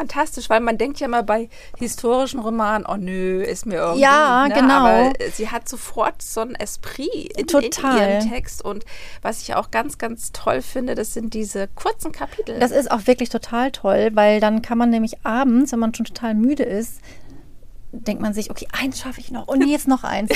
fantastisch, 0.00 0.48
weil 0.48 0.60
man 0.60 0.78
denkt 0.78 0.98
ja 1.00 1.08
mal 1.08 1.22
bei 1.22 1.50
historischen 1.76 2.40
Romanen, 2.40 2.86
oh 2.88 2.96
nö, 2.96 3.42
ist 3.42 3.66
mir 3.66 3.76
irgendwie. 3.76 4.00
Ja, 4.00 4.48
ne? 4.48 4.54
genau. 4.54 4.86
Aber 4.86 5.12
sie 5.32 5.50
hat 5.50 5.68
sofort 5.68 6.22
so 6.22 6.40
ein 6.40 6.54
Esprit 6.54 7.08
in, 7.36 7.46
Total. 7.46 7.96
in 7.96 8.20
ihrem 8.20 8.30
Text. 8.30 8.64
Und 8.64 8.84
was 9.20 9.42
ich 9.42 9.54
auch 9.54 9.70
ganz, 9.70 9.98
ganz 9.98 10.32
toll 10.32 10.62
finde, 10.62 10.94
das 10.94 11.12
sind 11.12 11.34
diese 11.34 11.68
kurzen 11.68 12.12
Kapitel. 12.12 12.58
Das 12.58 12.70
ist 12.70 12.90
auch 12.90 13.06
wirklich 13.06 13.28
total 13.28 13.72
toll, 13.72 14.10
weil 14.14 14.40
dann 14.40 14.62
kann 14.62 14.78
man 14.78 14.88
nämlich 14.88 15.24
abends, 15.24 15.72
wenn 15.72 15.78
man 15.78 15.94
schon 15.94 16.06
total 16.06 16.34
müde 16.34 16.62
ist, 16.62 17.00
denkt 17.92 18.22
man 18.22 18.32
sich, 18.32 18.50
okay, 18.50 18.68
eins 18.72 19.00
schaffe 19.00 19.20
ich 19.20 19.30
noch 19.30 19.48
und 19.48 19.66
jetzt 19.68 19.86
noch 19.86 20.04
eins, 20.04 20.30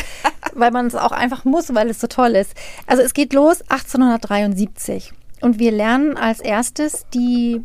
weil 0.52 0.72
man 0.72 0.86
es 0.86 0.94
auch 0.94 1.12
einfach 1.12 1.46
muss, 1.46 1.74
weil 1.74 1.88
es 1.88 2.00
so 2.00 2.06
toll 2.06 2.36
ist. 2.36 2.52
Also 2.86 3.02
es 3.02 3.14
geht 3.14 3.32
los 3.32 3.62
1873. 3.62 5.12
Und 5.40 5.58
wir 5.58 5.72
lernen 5.72 6.16
als 6.16 6.40
erstes 6.40 7.06
die 7.12 7.62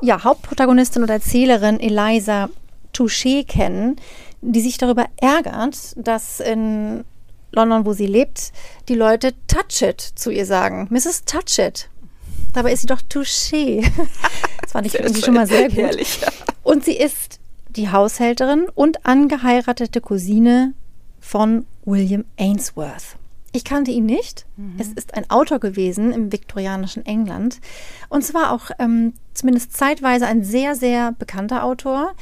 ja, 0.00 0.24
Hauptprotagonistin 0.24 1.02
oder 1.02 1.14
Erzählerin 1.14 1.80
Eliza 1.80 2.48
Touché 2.92 3.44
kennen, 3.44 3.96
die 4.40 4.60
sich 4.60 4.78
darüber 4.78 5.06
ärgert, 5.16 5.94
dass 5.96 6.40
in 6.40 7.04
London, 7.52 7.86
wo 7.86 7.92
sie 7.92 8.06
lebt, 8.06 8.52
die 8.88 8.94
Leute 8.94 9.32
Touch 9.46 9.82
it 9.82 10.00
zu 10.00 10.30
ihr 10.30 10.46
sagen. 10.46 10.88
Mrs. 10.90 11.24
Touch 11.24 11.58
it. 11.58 11.88
Dabei 12.52 12.72
ist 12.72 12.82
sie 12.82 12.86
doch 12.86 13.00
Touché. 13.02 13.90
Das 14.62 14.72
fand 14.72 14.86
ich 14.86 14.96
irgendwie 14.96 15.22
schon 15.22 15.32
mal 15.32 15.46
sehr 15.46 15.68
gut. 15.70 15.78
Herrlich. 15.78 16.20
Und 16.62 16.84
sie 16.84 16.96
ist 16.96 17.40
die 17.70 17.90
Haushälterin 17.90 18.66
und 18.74 19.06
angeheiratete 19.06 20.02
Cousine 20.02 20.74
von 21.20 21.64
William 21.86 22.26
Ainsworth. 22.36 23.17
Ich 23.52 23.64
kannte 23.64 23.90
ihn 23.90 24.06
nicht. 24.06 24.46
Mhm. 24.56 24.74
Es 24.78 24.88
ist 24.88 25.14
ein 25.14 25.28
Autor 25.30 25.58
gewesen 25.58 26.12
im 26.12 26.32
viktorianischen 26.32 27.06
England. 27.06 27.60
Und 28.08 28.22
zwar 28.22 28.52
auch 28.52 28.70
ähm, 28.78 29.14
zumindest 29.32 29.76
zeitweise 29.76 30.26
ein 30.26 30.44
sehr, 30.44 30.74
sehr 30.74 31.12
bekannter 31.12 31.64
Autor, 31.64 32.12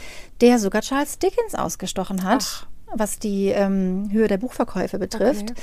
der 0.41 0.59
sogar 0.59 0.83
Charles 0.83 1.19
Dickens 1.19 1.55
ausgestochen 1.55 2.23
hat, 2.23 2.45
Ach. 2.45 2.67
was 2.95 3.19
die 3.19 3.49
ähm, 3.49 4.09
Höhe 4.13 4.29
der 4.29 4.39
Buchverkäufe 4.39 4.99
betrifft. 4.99 5.51
Okay. 5.51 5.61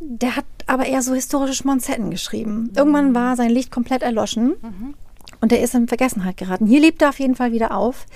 Der 0.00 0.36
hat 0.36 0.46
aber 0.66 0.86
eher 0.86 1.02
so 1.02 1.14
historische 1.14 1.54
Schmonzetten 1.54 2.10
geschrieben. 2.10 2.64
Mhm. 2.64 2.70
Irgendwann 2.74 3.14
war 3.14 3.36
sein 3.36 3.50
Licht 3.50 3.70
komplett 3.70 4.02
erloschen. 4.02 4.54
Mhm. 4.62 4.94
Und 5.42 5.52
er 5.52 5.60
ist 5.60 5.74
in 5.74 5.88
Vergessenheit 5.88 6.36
geraten. 6.36 6.66
Hier 6.66 6.80
lebt 6.80 7.02
er 7.02 7.08
auf 7.08 7.18
jeden 7.18 7.34
Fall 7.34 7.52
wieder 7.52 7.76
auf 7.76 8.06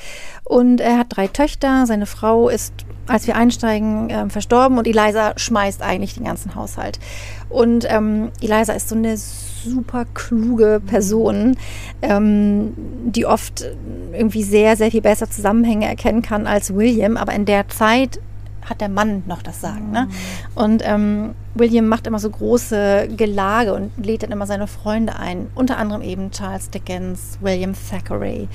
und 0.45 0.81
er 0.81 0.97
hat 0.97 1.09
drei 1.11 1.27
Töchter. 1.27 1.85
Seine 1.85 2.07
Frau 2.07 2.49
ist, 2.49 2.73
als 3.09 3.27
wir 3.27 3.35
einsteigen, 3.37 4.09
äh, 4.09 4.29
verstorben 4.31 4.79
und 4.79 4.87
Eliza 4.87 5.33
schmeißt 5.37 5.83
eigentlich 5.83 6.15
den 6.15 6.25
ganzen 6.25 6.55
Haushalt. 6.55 7.01
Und 7.49 7.85
ähm, 7.91 8.31
Eliza 8.41 8.75
ist 8.75 8.89
so 8.89 8.95
eine 8.95 9.17
super 9.17 10.05
kluge 10.15 10.81
Person, 10.87 11.57
ähm, 12.01 12.75
die 12.77 13.27
oft 13.27 13.65
irgendwie 14.13 14.45
sehr, 14.45 14.77
sehr 14.77 14.93
viel 14.93 15.03
besser 15.03 15.29
Zusammenhänge 15.29 15.87
erkennen 15.87 16.23
kann 16.23 16.47
als 16.47 16.75
William. 16.75 17.17
Aber 17.17 17.33
in 17.33 17.45
der 17.45 17.69
Zeit 17.69 18.21
hat 18.69 18.81
der 18.81 18.89
Mann 18.89 19.23
noch 19.27 19.43
das 19.43 19.61
Sagen. 19.61 19.91
Ne? 19.91 20.09
Und 20.55 20.83
ähm, 20.85 21.35
William 21.55 21.89
macht 21.89 22.07
immer 22.07 22.19
so 22.19 22.29
große 22.29 23.09
Gelage 23.17 23.73
und 23.73 23.93
lädt 24.05 24.25
dann 24.25 24.33
immer 24.33 24.47
seine 24.47 24.67
Freunde 24.67 25.17
ein. 25.19 25.49
Unter 25.55 25.79
anderem 25.79 26.03
eben 26.03 26.31
Charles 26.31 26.71
Dickens, 26.71 27.39
William 27.41 27.73
Thackeray. 27.91 28.49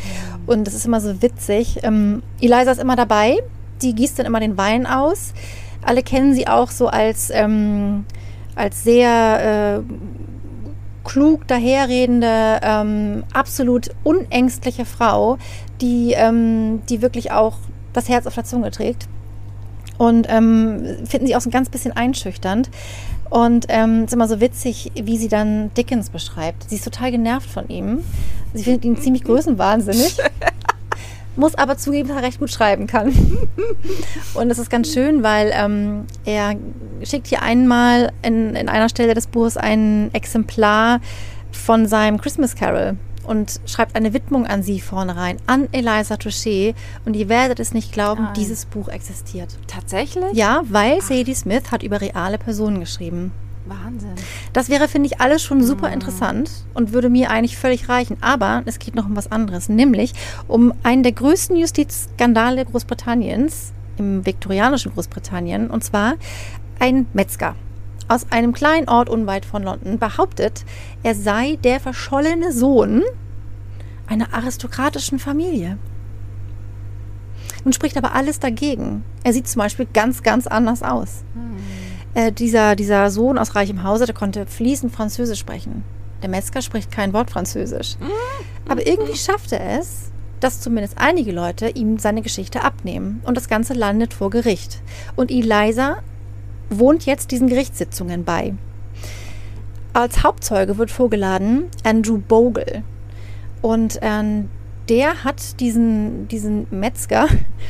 Und 0.46 0.68
das 0.68 0.74
ist 0.74 0.86
immer 0.86 1.02
so 1.02 1.22
witzig. 1.22 1.80
Ähm, 1.84 2.22
Eliza 2.42 2.72
ist 2.72 2.82
immer 2.82 2.96
dabei. 2.96 3.38
Die 3.82 3.96
gießt 3.96 4.20
dann 4.20 4.26
immer 4.26 4.40
den 4.40 4.58
Wein 4.58 4.86
aus. 4.86 5.34
Alle 5.82 6.04
kennen 6.04 6.36
sie 6.36 6.48
auch 6.48 6.70
so 6.70 6.88
als, 6.88 7.32
ähm, 7.34 8.06
als 8.56 8.84
sehr 8.84 9.80
äh, 9.80 9.94
klug 11.04 11.48
daherredende, 11.48 12.60
ähm, 12.62 13.24
absolut 13.34 13.90
unängstliche 14.04 14.86
Frau, 14.86 15.40
die, 15.80 16.14
ähm, 16.16 16.82
die 16.90 17.02
wirklich 17.02 17.32
auch 17.32 17.58
das 17.94 18.08
Herz 18.08 18.28
auf 18.28 18.36
der 18.36 18.44
Zunge 18.44 18.70
trägt 18.70 19.08
und 20.02 20.26
ähm, 20.32 20.98
finden 21.06 21.28
sie 21.28 21.36
auch 21.36 21.42
so 21.42 21.50
ein 21.50 21.52
ganz 21.52 21.70
bisschen 21.70 21.92
einschüchternd. 21.92 22.72
Und 23.30 23.68
ähm, 23.70 24.00
es 24.00 24.06
ist 24.06 24.14
immer 24.14 24.28
so 24.28 24.42
witzig, 24.42 24.92
wie 24.96 25.16
sie 25.16 25.28
dann 25.28 25.72
Dickens 25.76 26.10
beschreibt. 26.10 26.68
Sie 26.72 26.78
ist 26.78 26.84
total 26.84 27.12
genervt 27.12 27.48
von 27.48 27.70
ihm. 27.70 28.00
Sie 28.56 28.64
findet 28.64 28.84
ihn 28.84 28.98
ziemlich 28.98 29.24
größenwahnsinnig. 29.24 30.18
muss 31.36 31.54
aber 31.54 31.78
zugeben, 31.78 32.10
dass 32.10 32.18
er 32.18 32.24
recht 32.24 32.40
gut 32.40 32.50
schreiben 32.50 32.88
kann. 32.88 33.10
Und 34.34 34.50
das 34.50 34.58
ist 34.58 34.72
ganz 34.72 34.92
schön, 34.92 35.22
weil 35.22 35.52
ähm, 35.54 36.06
er 36.26 36.56
schickt 37.04 37.28
hier 37.28 37.44
einmal 37.44 38.12
in, 38.24 38.56
in 38.56 38.70
einer 38.70 38.90
Stelle 38.90 39.14
des 39.14 39.28
Buches 39.28 39.56
ein 39.56 40.10
Exemplar 40.14 41.00
von 41.52 41.86
seinem 41.86 42.20
Christmas 42.20 42.56
Carol 42.56 42.98
und 43.26 43.60
schreibt 43.66 43.96
eine 43.96 44.14
Widmung 44.14 44.46
an 44.46 44.64
sie 44.64 44.80
vorne 44.80 45.16
rein, 45.16 45.38
an 45.48 45.68
Eliza 45.72 46.16
Touché. 46.16 46.74
Und 47.06 47.16
ihr 47.16 47.30
werdet 47.30 47.60
es 47.60 47.74
nicht 47.74 47.92
glauben, 47.92 48.24
Nein. 48.24 48.34
dieses 48.36 48.66
Buch 48.66 48.88
existiert. 48.88 49.58
Tatsächlich? 49.68 50.34
Ja, 50.34 50.62
weil 50.66 51.02
Sadie 51.02 51.34
Smith 51.34 51.72
hat 51.72 51.84
über 51.84 52.02
reale 52.02 52.38
Personen 52.38 52.80
geschrieben. 52.80 53.32
Wahnsinn. 53.66 54.16
Das 54.54 54.70
wäre, 54.70 54.88
finde 54.88 55.08
ich, 55.08 55.22
alles 55.22 55.44
schon 55.44 55.64
super 55.64 55.92
interessant 55.92 56.50
und 56.74 56.94
würde 56.94 57.10
mir 57.10 57.30
eigentlich 57.30 57.58
völlig 57.58 57.90
reichen. 57.90 58.18
Aber 58.22 58.64
es 58.66 58.80
geht 58.80 58.96
noch 58.96 59.06
um 59.06 59.16
was 59.16 59.32
anderes, 59.32 59.70
nämlich 59.70 60.14
um 60.48 60.74
einen 60.84 61.04
der 61.04 61.12
größten 61.12 61.56
Justizskandale 61.56 62.66
Großbritanniens, 62.66 63.74
im 63.98 64.26
viktorianischen 64.26 64.94
Großbritannien, 64.94 65.70
und 65.70 65.84
zwar 65.84 66.16
ein 66.80 67.06
Metzger 67.14 67.56
aus 68.12 68.28
einem 68.30 68.52
kleinen 68.52 68.90
Ort 68.90 69.10
unweit 69.10 69.46
von 69.46 69.64
London 69.64 69.98
behauptet, 69.98 70.66
er 71.02 71.16
sei 71.16 71.58
der 71.64 71.80
verschollene 71.80 72.52
Sohn 72.52 73.04
einer 74.06 74.34
aristokratischen 74.34 75.18
Familie. 75.18 75.78
Nun 77.64 77.72
spricht 77.72 77.98
aber 77.98 78.14
alles 78.14 78.40
dagegen. 78.40 79.06
Er 79.24 79.32
sieht 79.32 79.48
zum 79.48 79.60
Beispiel 79.60 79.88
ganz, 79.94 80.24
ganz 80.24 80.46
anders 80.48 80.84
aus. 80.84 81.24
Äh, 82.14 82.34
dieser, 82.34 82.76
dieser 82.76 83.10
Sohn 83.10 83.38
aus 83.38 83.56
reichem 83.56 83.84
Hause, 83.84 84.06
der 84.06 84.16
konnte 84.16 84.46
fließend 84.46 84.92
Französisch 84.92 85.40
sprechen. 85.40 85.84
Der 86.22 86.30
Metzger 86.30 86.62
spricht 86.62 86.92
kein 86.92 87.14
Wort 87.14 87.32
Französisch. 87.32 87.96
Aber 88.68 88.86
irgendwie 88.86 89.16
schafft 89.16 89.54
er 89.54 89.80
es, 89.80 90.12
dass 90.42 90.60
zumindest 90.60 90.98
einige 90.98 91.32
Leute 91.32 91.70
ihm 91.70 91.98
seine 91.98 92.22
Geschichte 92.22 92.64
abnehmen. 92.64 93.22
Und 93.24 93.38
das 93.38 93.48
Ganze 93.48 93.74
landet 93.74 94.14
vor 94.14 94.30
Gericht. 94.30 94.82
Und 95.16 95.32
Eliza 95.32 96.00
wohnt 96.72 97.06
jetzt 97.06 97.32
diesen 97.32 97.48
Gerichtssitzungen 97.48 98.24
bei. 98.24 98.54
Als 99.94 100.24
Hauptzeuge 100.24 100.78
wird 100.78 100.90
vorgeladen 100.90 101.66
Andrew 101.84 102.18
Bogle. 102.18 102.84
Und 103.62 104.00
ähm, 104.02 104.50
der 104.90 105.24
hat 105.24 105.60
diesen, 105.60 106.28
diesen 106.28 106.66
Metzger 106.72 107.28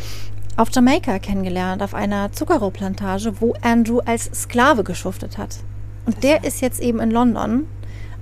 auf 0.58 0.70
Jamaika 0.72 1.20
kennengelernt, 1.20 1.82
auf 1.82 1.94
einer 1.94 2.32
Zuckerrohrplantage, 2.32 3.42
wo 3.42 3.54
Andrew 3.62 4.00
als 4.06 4.26
Sklave 4.34 4.84
geschuftet 4.84 5.38
hat. 5.38 5.58
Und 6.06 6.24
der 6.24 6.44
ist 6.44 6.62
jetzt 6.62 6.80
eben 6.80 7.00
in 7.00 7.12
London 7.12 7.68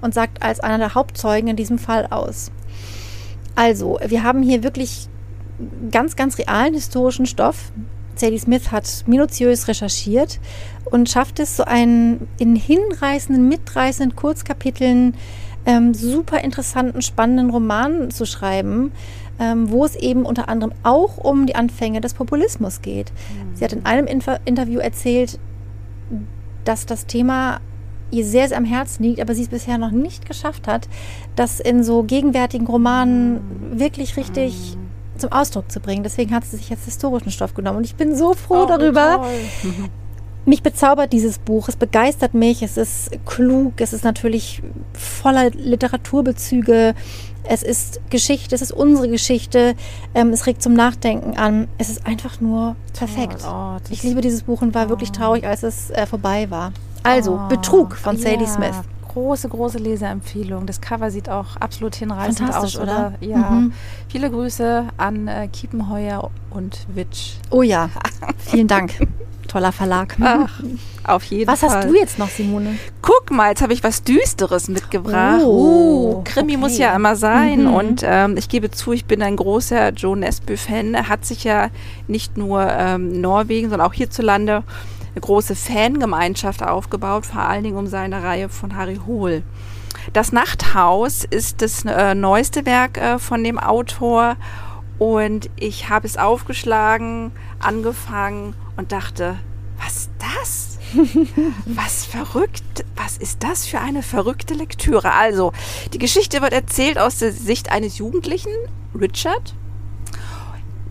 und 0.01 0.13
sagt 0.13 0.41
als 0.41 0.59
einer 0.59 0.77
der 0.77 0.95
Hauptzeugen 0.95 1.49
in 1.49 1.55
diesem 1.55 1.77
Fall 1.77 2.07
aus. 2.09 2.51
Also, 3.55 3.99
wir 4.05 4.23
haben 4.23 4.41
hier 4.41 4.63
wirklich 4.63 5.09
ganz, 5.91 6.15
ganz 6.15 6.37
realen 6.37 6.73
historischen 6.73 7.25
Stoff. 7.25 7.71
Sadie 8.19 8.39
Smith 8.39 8.71
hat 8.71 9.03
minutiös 9.07 9.67
recherchiert 9.67 10.39
und 10.85 11.09
schafft 11.09 11.39
es, 11.39 11.57
so 11.57 11.63
einen 11.63 12.27
in 12.37 12.55
hinreißenden, 12.55 13.47
mitreißenden 13.47 14.15
Kurzkapiteln 14.15 15.15
ähm, 15.65 15.93
super 15.93 16.41
interessanten, 16.41 17.01
spannenden 17.01 17.49
Roman 17.49 18.11
zu 18.11 18.25
schreiben, 18.25 18.91
ähm, 19.39 19.69
wo 19.69 19.85
es 19.85 19.95
eben 19.95 20.25
unter 20.25 20.49
anderem 20.49 20.73
auch 20.83 21.17
um 21.17 21.45
die 21.45 21.55
Anfänge 21.55 22.01
des 22.01 22.13
Populismus 22.13 22.81
geht. 22.81 23.11
Sie 23.53 23.63
hat 23.63 23.73
in 23.73 23.85
einem 23.85 24.07
Inf- 24.07 24.39
Interview 24.45 24.79
erzählt, 24.79 25.39
dass 26.65 26.85
das 26.85 27.05
Thema 27.05 27.59
ihr 28.11 28.25
sehr, 28.25 28.47
sehr 28.47 28.57
am 28.57 28.65
Herzen 28.65 29.03
liegt, 29.03 29.21
aber 29.21 29.35
sie 29.35 29.43
es 29.43 29.49
bisher 29.49 29.77
noch 29.77 29.91
nicht 29.91 30.25
geschafft 30.25 30.67
hat, 30.67 30.89
das 31.35 31.59
in 31.59 31.83
so 31.83 32.03
gegenwärtigen 32.03 32.65
Romanen 32.65 33.41
wirklich 33.73 34.17
richtig 34.17 34.77
zum 35.19 35.31
Ausdruck 35.31 35.71
zu 35.71 35.79
bringen. 35.79 36.03
Deswegen 36.03 36.33
hat 36.33 36.45
sie 36.45 36.57
sich 36.57 36.69
jetzt 36.69 36.85
historischen 36.85 37.31
Stoff 37.31 37.53
genommen 37.53 37.77
und 37.79 37.83
ich 37.83 37.95
bin 37.95 38.15
so 38.15 38.33
froh 38.33 38.63
Oh, 38.63 38.65
darüber. 38.65 39.17
toll. 39.21 39.89
Mich 40.45 40.63
bezaubert 40.63 41.13
dieses 41.13 41.37
Buch, 41.37 41.67
es 41.67 41.75
begeistert 41.75 42.33
mich, 42.33 42.63
es 42.63 42.77
ist 42.77 43.11
klug, 43.25 43.73
es 43.81 43.93
ist 43.93 44.03
natürlich 44.03 44.63
voller 44.93 45.49
Literaturbezüge, 45.51 46.95
es 47.43 47.61
ist 47.61 47.99
Geschichte, 48.09 48.55
es 48.55 48.61
ist 48.61 48.71
unsere 48.71 49.09
Geschichte, 49.09 49.75
ähm, 50.15 50.29
es 50.29 50.47
regt 50.47 50.63
zum 50.63 50.73
Nachdenken 50.73 51.37
an, 51.37 51.67
es 51.77 51.89
ist 51.89 52.05
einfach 52.07 52.41
nur 52.41 52.75
perfekt. 52.97 53.43
Oh, 53.45 53.77
das- 53.81 53.91
ich 53.91 54.01
liebe 54.03 54.21
dieses 54.21 54.43
Buch 54.43 54.61
und 54.61 54.73
war 54.73 54.89
wirklich 54.89 55.11
traurig, 55.11 55.45
als 55.45 55.61
es 55.63 55.91
äh, 55.91 56.05
vorbei 56.07 56.49
war. 56.49 56.71
Also, 57.03 57.39
Betrug 57.49 57.95
von 57.95 58.17
Sadie 58.17 58.45
ja, 58.45 58.49
Smith. 58.49 58.75
Große, 59.09 59.49
große 59.49 59.79
Leseempfehlung. 59.79 60.65
Das 60.65 60.81
Cover 60.81 61.11
sieht 61.11 61.29
auch 61.29 61.57
absolut 61.57 61.95
hinreißend 61.95 62.39
Fantastisch, 62.39 62.77
aus, 62.77 62.83
oder? 62.83 63.13
Ja. 63.21 63.37
Mhm. 63.37 63.73
Viele 64.07 64.29
Grüße 64.29 64.85
an 64.97 65.27
äh, 65.27 65.47
Kiepenheuer 65.47 66.29
und 66.51 66.85
Witsch. 66.93 67.33
Oh 67.49 67.61
ja, 67.63 67.89
vielen 68.37 68.67
Dank. 68.67 68.93
Toller 69.47 69.71
Verlag. 69.71 70.15
Ach, 70.21 70.61
auf 71.05 71.23
jeden 71.23 71.47
Was 71.51 71.61
Fall. 71.61 71.69
hast 71.71 71.89
du 71.89 71.95
jetzt 71.95 72.19
noch, 72.19 72.29
Simone? 72.29 72.77
Guck 73.01 73.31
mal, 73.31 73.49
jetzt 73.49 73.63
habe 73.63 73.73
ich 73.73 73.83
was 73.83 74.03
Düsteres 74.03 74.69
mitgebracht. 74.69 75.41
Oh, 75.43 76.17
Uh, 76.19 76.23
Krimi 76.23 76.53
okay. 76.53 76.57
muss 76.57 76.77
ja 76.77 76.95
immer 76.95 77.15
sein. 77.15 77.63
Mhm. 77.63 77.73
Und 77.73 78.01
ähm, 78.05 78.37
ich 78.37 78.47
gebe 78.47 78.69
zu, 78.69 78.91
ich 78.91 79.05
bin 79.05 79.23
ein 79.23 79.35
großer 79.35 79.89
Joe 79.89 80.15
Nesbø-Fan. 80.15 80.93
Er 80.93 81.09
hat 81.09 81.25
sich 81.25 81.43
ja 81.43 81.69
nicht 82.07 82.37
nur 82.37 82.61
ähm, 82.61 83.21
Norwegen, 83.21 83.71
sondern 83.71 83.87
auch 83.87 83.93
hierzulande 83.93 84.63
eine 85.11 85.21
große 85.21 85.55
Fangemeinschaft 85.55 86.63
aufgebaut, 86.63 87.25
vor 87.25 87.41
allen 87.41 87.63
Dingen 87.63 87.77
um 87.77 87.87
seine 87.87 88.23
Reihe 88.23 88.49
von 88.49 88.75
Harry 88.75 88.99
Hohl. 89.05 89.43
Das 90.13 90.31
Nachthaus 90.31 91.23
ist 91.23 91.61
das 91.61 91.85
äh, 91.85 92.15
neueste 92.15 92.65
Werk 92.65 92.97
äh, 92.97 93.19
von 93.19 93.43
dem 93.43 93.59
Autor 93.59 94.37
und 94.97 95.49
ich 95.55 95.89
habe 95.89 96.05
es 96.05 96.17
aufgeschlagen, 96.17 97.31
angefangen 97.59 98.55
und 98.75 98.91
dachte, 98.91 99.39
was 99.77 100.09
das? 100.19 100.77
Was 101.65 102.05
verrückt, 102.05 102.83
was 102.95 103.17
ist 103.17 103.43
das 103.43 103.67
für 103.67 103.79
eine 103.79 104.01
verrückte 104.01 104.55
Lektüre? 104.55 105.13
Also, 105.13 105.53
die 105.93 105.99
Geschichte 105.99 106.41
wird 106.41 106.51
erzählt 106.51 106.97
aus 106.97 107.19
der 107.19 107.31
Sicht 107.31 107.71
eines 107.71 107.99
Jugendlichen, 107.99 108.51
Richard. 108.99 109.53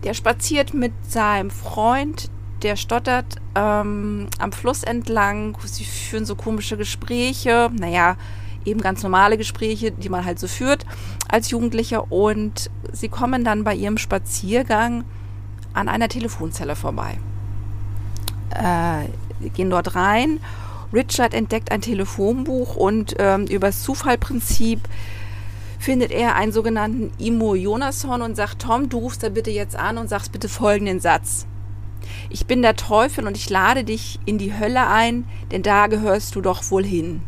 Der 0.05 0.13
spaziert 0.13 0.73
mit 0.73 0.93
seinem 1.05 1.51
Freund, 1.51 2.29
der 2.63 2.75
stottert 2.75 3.37
ähm, 3.55 4.27
am 4.37 4.51
Fluss 4.51 4.83
entlang. 4.83 5.57
Sie 5.65 5.85
führen 5.85 6.25
so 6.25 6.35
komische 6.35 6.77
Gespräche. 6.77 7.69
Naja, 7.77 8.15
eben 8.65 8.81
ganz 8.81 9.03
normale 9.03 9.37
Gespräche, 9.37 9.91
die 9.91 10.09
man 10.09 10.25
halt 10.25 10.39
so 10.39 10.47
führt 10.47 10.85
als 11.27 11.49
Jugendlicher. 11.49 12.11
Und 12.11 12.69
sie 12.91 13.09
kommen 13.09 13.43
dann 13.43 13.63
bei 13.63 13.75
ihrem 13.75 13.97
Spaziergang 13.97 15.03
an 15.73 15.87
einer 15.87 16.09
Telefonzelle 16.09 16.75
vorbei. 16.75 17.17
Äh, 18.51 19.49
gehen 19.49 19.69
dort 19.69 19.95
rein. 19.95 20.39
Richard 20.91 21.33
entdeckt 21.33 21.71
ein 21.71 21.81
Telefonbuch 21.81 22.75
und 22.75 23.15
ähm, 23.19 23.45
über 23.45 23.67
das 23.67 23.83
Zufallprinzip 23.83 24.79
findet 25.77 26.11
er 26.11 26.35
einen 26.35 26.51
sogenannten 26.51 27.11
Imo 27.19 27.55
Jonasson 27.55 28.21
und 28.21 28.35
sagt, 28.35 28.63
Tom, 28.63 28.89
du 28.89 28.97
rufst 28.97 29.23
da 29.23 29.29
bitte 29.29 29.51
jetzt 29.51 29.75
an 29.75 29.97
und 29.97 30.09
sagst 30.09 30.31
bitte 30.31 30.49
folgenden 30.49 30.99
Satz. 30.99 31.45
Ich 32.29 32.45
bin 32.45 32.61
der 32.61 32.75
Teufel 32.75 33.27
und 33.27 33.35
ich 33.35 33.49
lade 33.49 33.83
dich 33.83 34.19
in 34.25 34.37
die 34.37 34.57
Hölle 34.57 34.87
ein, 34.87 35.25
denn 35.51 35.63
da 35.63 35.87
gehörst 35.87 36.35
du 36.35 36.41
doch 36.41 36.69
wohl 36.71 36.85
hin. 36.85 37.21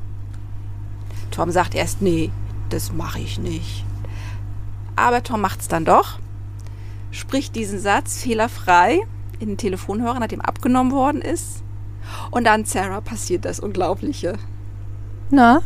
Tom 1.32 1.52
sagt 1.52 1.76
erst, 1.76 2.02
nee, 2.02 2.32
das 2.70 2.92
mache 2.92 3.20
ich 3.20 3.40
nicht. 3.40 3.86
Aber 4.96 5.24
Tom 5.24 5.42
macht 5.42 5.62
es 5.62 5.68
dann 5.68 5.86
doch, 5.86 6.20
spricht 7.12 7.56
diesen 7.56 7.80
Satz 7.80 8.22
fehlerfrei 8.22 9.02
in 9.40 9.50
den 9.50 9.58
Telefonhörer, 9.58 10.20
nachdem 10.20 10.42
abgenommen 10.42 10.92
worden 10.92 11.22
ist. 11.22 11.64
Und 12.30 12.46
dann, 12.46 12.66
Sarah, 12.66 13.02
passiert 13.02 13.46
das 13.46 13.60
Unglaubliche. 13.60 14.38
Na? 15.30 15.62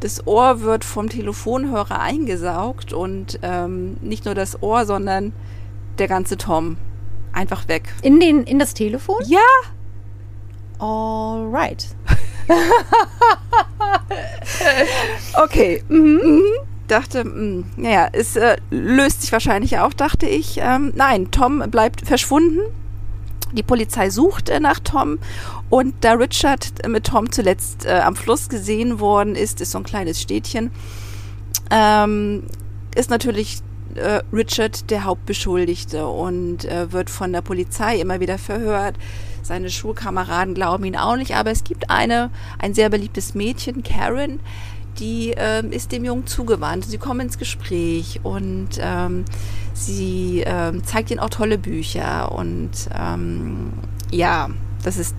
Das 0.00 0.26
Ohr 0.26 0.62
wird 0.62 0.84
vom 0.84 1.10
Telefonhörer 1.10 2.00
eingesaugt 2.00 2.94
und 2.94 3.38
ähm, 3.42 3.98
nicht 4.00 4.24
nur 4.24 4.34
das 4.34 4.62
Ohr, 4.62 4.86
sondern 4.86 5.34
der 5.98 6.08
ganze 6.08 6.38
Tom. 6.38 6.78
Einfach 7.32 7.68
weg. 7.68 7.94
In, 8.02 8.20
den, 8.20 8.44
in 8.44 8.58
das 8.58 8.74
Telefon? 8.74 9.16
Ja! 9.26 9.38
Alright. 10.78 11.88
Okay. 15.34 15.82
Mhm. 15.88 16.42
Dachte, 16.88 17.24
mh, 17.24 17.64
naja, 17.76 18.08
es 18.12 18.34
äh, 18.36 18.56
löst 18.70 19.22
sich 19.22 19.32
wahrscheinlich 19.32 19.78
auch, 19.78 19.92
dachte 19.92 20.26
ich. 20.26 20.58
Ähm, 20.60 20.92
nein, 20.96 21.30
Tom 21.30 21.62
bleibt 21.70 22.06
verschwunden. 22.06 22.58
Die 23.52 23.62
Polizei 23.62 24.10
sucht 24.10 24.48
äh, 24.48 24.60
nach 24.60 24.80
Tom 24.80 25.18
und 25.70 25.94
da 26.00 26.12
Richard 26.12 26.86
mit 26.88 27.06
Tom 27.06 27.30
zuletzt 27.30 27.86
äh, 27.86 28.00
am 28.00 28.16
Fluss 28.16 28.48
gesehen 28.48 29.00
worden 29.00 29.36
ist, 29.36 29.60
ist 29.60 29.72
so 29.72 29.78
ein 29.78 29.84
kleines 29.84 30.20
Städtchen, 30.20 30.70
ähm, 31.70 32.44
ist 32.94 33.10
natürlich 33.10 33.60
äh, 33.96 34.22
Richard 34.32 34.90
der 34.90 35.04
Hauptbeschuldigte 35.04 36.06
und 36.06 36.64
äh, 36.64 36.92
wird 36.92 37.10
von 37.10 37.32
der 37.32 37.42
Polizei 37.42 37.96
immer 38.00 38.20
wieder 38.20 38.38
verhört. 38.38 38.96
Seine 39.42 39.70
Schulkameraden 39.70 40.54
glauben 40.54 40.84
ihn 40.84 40.96
auch 40.96 41.16
nicht, 41.16 41.34
aber 41.34 41.50
es 41.50 41.64
gibt 41.64 41.90
eine, 41.90 42.30
ein 42.58 42.74
sehr 42.74 42.90
beliebtes 42.90 43.34
Mädchen, 43.34 43.82
Karen, 43.82 44.40
die 44.98 45.34
ähm, 45.36 45.72
ist 45.72 45.92
dem 45.92 46.04
Jungen 46.04 46.26
zugewandt. 46.26 46.84
Sie 46.84 46.98
kommen 46.98 47.20
ins 47.20 47.38
Gespräch 47.38 48.20
und 48.22 48.70
ähm, 48.78 49.24
sie 49.72 50.42
ähm, 50.46 50.84
zeigt 50.84 51.10
ihm 51.10 51.18
auch 51.18 51.30
tolle 51.30 51.58
Bücher 51.58 52.32
und 52.32 52.70
ähm, 52.94 53.72
ja, 54.10 54.50
das 54.82 54.98
ist 54.98 55.14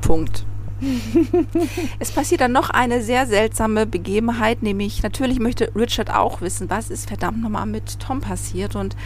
Punkt. 0.00 0.44
es 1.98 2.10
passiert 2.12 2.40
dann 2.40 2.52
noch 2.52 2.70
eine 2.70 3.02
sehr 3.02 3.26
seltsame 3.26 3.86
Begebenheit, 3.86 4.62
nämlich 4.62 5.02
natürlich 5.02 5.38
möchte 5.40 5.70
Richard 5.74 6.10
auch 6.14 6.40
wissen, 6.40 6.68
was 6.70 6.90
ist 6.90 7.08
verdammt 7.08 7.42
nochmal 7.42 7.66
mit 7.66 8.00
Tom 8.00 8.20
passiert 8.20 8.76
und 8.76 8.96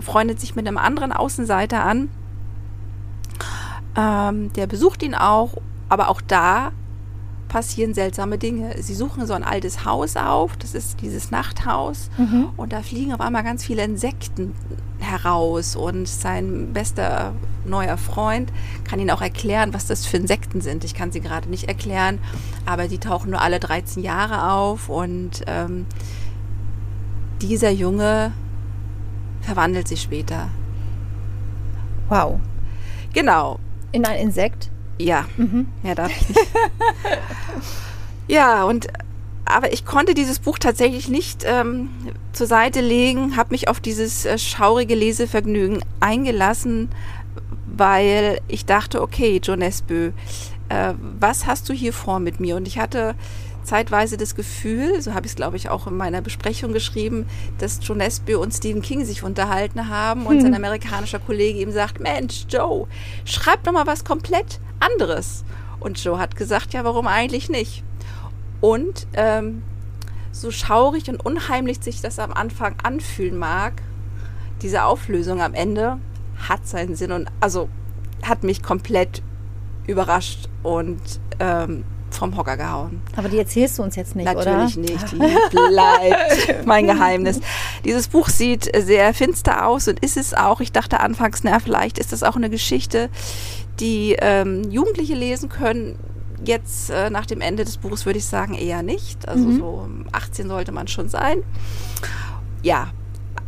freundet 0.00 0.40
sich 0.40 0.54
mit 0.56 0.66
einem 0.66 0.78
anderen 0.78 1.12
Außenseiter 1.12 1.84
an. 1.84 2.08
Ähm, 3.96 4.52
der 4.54 4.66
besucht 4.66 5.02
ihn 5.02 5.14
auch, 5.14 5.54
aber 5.88 6.08
auch 6.08 6.20
da 6.20 6.72
passieren 7.48 7.92
seltsame 7.92 8.38
Dinge. 8.38 8.74
Sie 8.80 8.94
suchen 8.94 9.26
so 9.26 9.34
ein 9.34 9.44
altes 9.44 9.84
Haus 9.84 10.16
auf, 10.16 10.56
das 10.56 10.74
ist 10.74 11.02
dieses 11.02 11.30
Nachthaus, 11.30 12.08
Mhm. 12.16 12.46
und 12.56 12.72
da 12.72 12.80
fliegen 12.80 13.12
auf 13.12 13.20
einmal 13.20 13.42
ganz 13.44 13.62
viele 13.64 13.84
Insekten 13.84 14.54
heraus 14.98 15.76
und 15.76 16.08
sein 16.08 16.72
bester 16.72 17.34
neuer 17.64 17.96
Freund 17.96 18.52
kann 18.88 18.98
ihnen 19.00 19.10
auch 19.10 19.22
erklären, 19.22 19.72
was 19.74 19.86
das 19.86 20.06
für 20.06 20.16
Insekten 20.16 20.60
sind. 20.60 20.84
Ich 20.84 20.94
kann 20.94 21.12
sie 21.12 21.20
gerade 21.20 21.48
nicht 21.48 21.64
erklären, 21.68 22.18
aber 22.66 22.88
die 22.88 22.98
tauchen 22.98 23.30
nur 23.30 23.40
alle 23.40 23.60
13 23.60 24.02
Jahre 24.02 24.50
auf 24.52 24.88
und 24.88 25.42
ähm, 25.46 25.86
dieser 27.40 27.70
Junge 27.70 28.32
verwandelt 29.40 29.88
sich 29.88 30.02
später. 30.02 30.48
Wow. 32.08 32.40
Genau, 33.12 33.58
In 33.92 34.04
ein 34.06 34.18
Insekt? 34.18 34.70
ja. 34.98 35.26
Mhm. 35.36 35.66
Mehr 35.82 35.94
darf 35.94 36.10
ich 36.10 36.28
nicht. 36.28 36.40
ja, 38.28 38.64
und 38.64 38.88
aber 39.44 39.72
ich 39.72 39.84
konnte 39.84 40.14
dieses 40.14 40.38
Buch 40.38 40.58
tatsächlich 40.58 41.08
nicht 41.08 41.44
ähm, 41.44 41.90
zur 42.32 42.46
Seite 42.46 42.80
legen, 42.80 43.36
habe 43.36 43.50
mich 43.50 43.68
auf 43.68 43.80
dieses 43.80 44.24
äh, 44.24 44.38
schaurige 44.38 44.94
Lesevergnügen 44.94 45.84
eingelassen, 46.00 46.88
weil 47.76 48.40
ich 48.48 48.66
dachte, 48.66 49.00
okay, 49.00 49.40
John 49.42 49.60
Nesbø, 49.60 50.12
äh, 50.68 50.94
was 51.18 51.46
hast 51.46 51.68
du 51.68 51.72
hier 51.72 51.92
vor 51.92 52.20
mit 52.20 52.40
mir? 52.40 52.56
Und 52.56 52.68
ich 52.68 52.78
hatte 52.78 53.14
zeitweise 53.64 54.16
das 54.16 54.34
Gefühl, 54.34 55.00
so 55.00 55.14
habe 55.14 55.26
ich 55.26 55.32
es 55.32 55.36
glaube 55.36 55.56
ich 55.56 55.68
auch 55.68 55.86
in 55.86 55.96
meiner 55.96 56.20
Besprechung 56.20 56.72
geschrieben, 56.72 57.26
dass 57.58 57.78
John 57.80 57.98
Nesbø 57.98 58.36
und 58.38 58.52
Stephen 58.52 58.82
King 58.82 59.04
sich 59.04 59.22
unterhalten 59.22 59.88
haben 59.88 60.26
und 60.26 60.40
sein 60.40 60.54
amerikanischer 60.54 61.20
Kollege 61.20 61.60
ihm 61.60 61.70
sagt, 61.70 62.00
Mensch, 62.00 62.46
Joe, 62.48 62.86
schreib 63.24 63.62
doch 63.62 63.72
mal 63.72 63.86
was 63.86 64.04
komplett 64.04 64.60
anderes. 64.80 65.44
Und 65.80 66.02
Joe 66.02 66.18
hat 66.18 66.36
gesagt, 66.36 66.74
ja, 66.74 66.84
warum 66.84 67.06
eigentlich 67.06 67.48
nicht? 67.48 67.84
Und 68.60 69.06
ähm, 69.14 69.62
so 70.32 70.50
schaurig 70.50 71.08
und 71.08 71.24
unheimlich 71.24 71.80
sich 71.80 72.00
das 72.00 72.18
am 72.18 72.32
Anfang 72.32 72.74
anfühlen 72.82 73.38
mag, 73.38 73.82
diese 74.62 74.84
Auflösung 74.84 75.40
am 75.40 75.54
Ende 75.54 75.98
hat 76.48 76.66
seinen 76.66 76.94
Sinn 76.96 77.12
und 77.12 77.28
also 77.40 77.68
hat 78.22 78.44
mich 78.44 78.62
komplett 78.62 79.22
überrascht 79.86 80.48
und 80.62 81.00
ähm, 81.40 81.84
vom 82.10 82.36
Hocker 82.36 82.56
gehauen. 82.58 83.00
Aber 83.16 83.28
die 83.28 83.38
erzählst 83.38 83.78
du 83.78 83.82
uns 83.82 83.96
jetzt 83.96 84.14
nicht, 84.14 84.26
Natürlich 84.26 84.76
oder? 84.76 84.92
nicht, 84.92 85.12
die 85.12 85.16
bleibt 85.50 86.66
mein 86.66 86.86
Geheimnis. 86.86 87.40
Dieses 87.84 88.08
Buch 88.08 88.28
sieht 88.28 88.70
sehr 88.84 89.14
finster 89.14 89.66
aus 89.66 89.88
und 89.88 89.98
ist 90.00 90.16
es 90.18 90.34
auch. 90.34 90.60
Ich 90.60 90.72
dachte 90.72 91.00
anfangs, 91.00 91.42
na, 91.42 91.58
vielleicht 91.58 91.98
ist 91.98 92.12
das 92.12 92.22
auch 92.22 92.36
eine 92.36 92.50
Geschichte, 92.50 93.08
die 93.80 94.14
ähm, 94.20 94.70
Jugendliche 94.70 95.14
lesen 95.14 95.48
können. 95.48 95.98
Jetzt 96.44 96.90
äh, 96.90 97.08
nach 97.08 97.24
dem 97.24 97.40
Ende 97.40 97.64
des 97.64 97.78
Buches 97.78 98.04
würde 98.04 98.18
ich 98.18 98.26
sagen 98.26 98.54
eher 98.54 98.82
nicht. 98.82 99.26
Also 99.26 99.44
Mhm. 99.46 99.58
so 99.58 99.88
18 100.12 100.48
sollte 100.48 100.70
man 100.72 100.88
schon 100.88 101.08
sein. 101.08 101.38
Ja, 102.62 102.88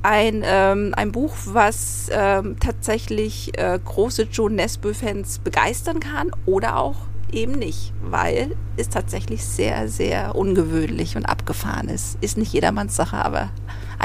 ein, 0.04 0.42
ähm, 0.44 0.92
ein 0.96 1.12
Buch, 1.12 1.34
was 1.46 2.08
ähm, 2.12 2.56
tatsächlich 2.60 3.58
äh, 3.58 3.78
große 3.82 4.24
Joan 4.30 4.54
Nesbø-Fans 4.56 5.38
begeistern 5.38 5.98
kann 5.98 6.30
oder 6.44 6.76
auch 6.76 6.96
eben 7.32 7.52
nicht, 7.52 7.92
weil 8.02 8.54
es 8.76 8.90
tatsächlich 8.90 9.44
sehr, 9.44 9.88
sehr 9.88 10.34
ungewöhnlich 10.36 11.16
und 11.16 11.24
abgefahren 11.24 11.88
ist. 11.88 12.18
Ist 12.20 12.36
nicht 12.36 12.52
jedermanns 12.52 12.94
Sache, 12.94 13.16
aber 13.16 13.48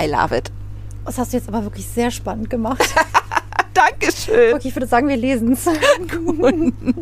I 0.02 0.08
love 0.08 0.36
it. 0.38 0.52
Das 1.06 1.18
hast 1.18 1.34
du 1.34 1.38
jetzt 1.38 1.50
aber 1.50 1.64
wirklich 1.64 1.86
sehr 1.86 2.12
spannend 2.12 2.50
gemacht. 2.50 2.96
Dankeschön. 3.74 4.54
Okay, 4.56 4.70
ich 4.70 4.76
würde 4.76 4.88
sagen, 4.88 5.08
wir 5.10 5.18
lesen 5.18 5.52
es. 5.52 5.68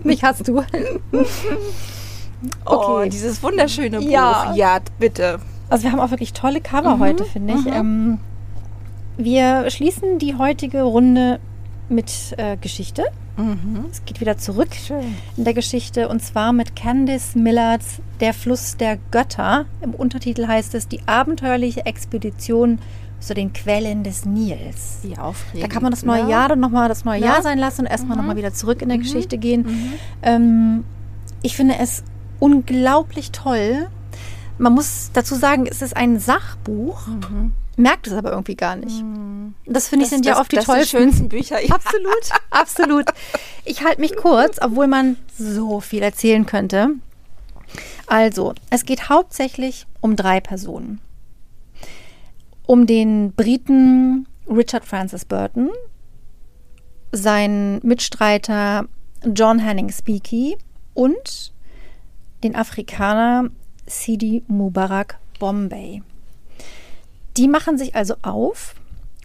Mich 0.03 0.23
hast 0.23 0.47
du. 0.47 0.63
Oh, 2.65 2.71
Okay. 2.71 3.09
dieses 3.09 3.41
wunderschöne 3.43 3.99
Buch. 3.99 4.09
Ja. 4.09 4.53
ja 4.55 4.79
bitte. 4.99 5.39
Also 5.69 5.83
wir 5.83 5.91
haben 5.91 5.99
auch 5.99 6.11
wirklich 6.11 6.33
tolle 6.33 6.61
Cover 6.61 6.99
heute, 6.99 7.25
finde 7.25 7.55
ich. 7.55 7.65
Ähm, 7.67 8.19
wir 9.17 9.69
schließen 9.69 10.19
die 10.19 10.35
heutige 10.35 10.83
Runde 10.83 11.39
mit 11.89 12.11
äh, 12.37 12.57
Geschichte. 12.57 13.03
Mhm. 13.37 13.85
Es 13.91 14.03
geht 14.05 14.19
wieder 14.19 14.37
zurück 14.37 14.69
in 15.37 15.43
der 15.43 15.53
Geschichte 15.53 16.09
und 16.09 16.21
zwar 16.23 16.53
mit 16.53 16.75
Candice 16.75 17.35
Millards 17.35 18.01
Der 18.19 18.33
Fluss 18.33 18.77
der 18.77 18.97
Götter. 19.11 19.65
Im 19.81 19.93
Untertitel 19.93 20.47
heißt 20.47 20.73
es 20.75 20.87
Die 20.87 21.01
abenteuerliche 21.05 21.85
Expedition 21.85 22.79
zu 23.19 23.33
den 23.33 23.53
Quellen 23.53 24.03
des 24.03 24.25
Nils. 24.25 24.99
Wie 25.03 25.17
aufregend. 25.17 25.63
Da 25.63 25.67
kann 25.67 25.81
man 25.83 25.91
das 25.91 26.03
neue 26.03 26.23
ne? 26.25 26.31
Jahr 26.31 26.49
dann 26.49 26.59
nochmal 26.59 26.87
das 26.89 27.05
neue 27.05 27.19
Ja. 27.21 27.27
Jahr 27.27 27.41
sein 27.43 27.57
lassen 27.59 27.81
und 27.81 27.87
erstmal 27.87 28.15
Mhm. 28.17 28.21
nochmal 28.23 28.37
wieder 28.37 28.53
zurück 28.53 28.81
in 28.81 28.89
der 28.89 28.97
Mhm. 28.97 29.03
Geschichte 29.03 29.37
gehen. 29.37 29.61
Mhm. 29.63 29.93
Ähm, 30.23 30.83
ich 31.43 31.55
finde 31.55 31.75
es 31.79 32.03
unglaublich 32.39 33.31
toll. 33.31 33.87
Man 34.57 34.73
muss 34.73 35.11
dazu 35.13 35.35
sagen, 35.35 35.67
es 35.69 35.81
ist 35.83 35.95
ein 35.95 36.19
Sachbuch, 36.19 37.07
Mhm. 37.07 37.51
Merkt 37.77 38.07
es 38.07 38.13
aber 38.13 38.31
irgendwie 38.31 38.55
gar 38.55 38.75
nicht. 38.75 39.01
Das 39.65 39.87
finde 39.87 40.03
ich 40.03 40.09
Das- 40.09 40.15
sind 40.17 40.25
ja 40.25 40.33
das- 40.33 40.41
oft 40.41 40.51
die 40.51 40.57
tollsten. 40.57 40.97
schönsten 40.97 41.29
Bücher. 41.29 41.63
Ja. 41.63 41.75
Absolut, 41.75 42.29
absolut. 42.49 43.05
Ich 43.63 43.83
halte 43.85 44.01
mich 44.01 44.15
kurz, 44.17 44.57
obwohl 44.61 44.87
man 44.87 45.15
so 45.37 45.79
viel 45.79 46.03
erzählen 46.03 46.45
könnte. 46.45 46.89
Also, 48.07 48.53
es 48.69 48.83
geht 48.85 49.09
hauptsächlich 49.09 49.85
um 50.01 50.15
drei 50.15 50.39
Personen. 50.41 50.99
Um 52.65 52.85
den 52.85 53.31
Briten 53.33 54.27
Richard 54.49 54.83
Francis 54.85 55.23
Burton, 55.25 55.69
seinen 57.11 57.79
Mitstreiter 57.83 58.87
John 59.23 59.63
Hanning 59.63 59.89
Speakey 59.91 60.57
und 60.93 61.53
den 62.43 62.55
Afrikaner 62.55 63.49
Sidi 63.85 64.43
Mubarak 64.47 65.17
Bombay. 65.39 66.01
Die 67.37 67.47
machen 67.47 67.77
sich 67.77 67.95
also 67.95 68.15
auf 68.21 68.75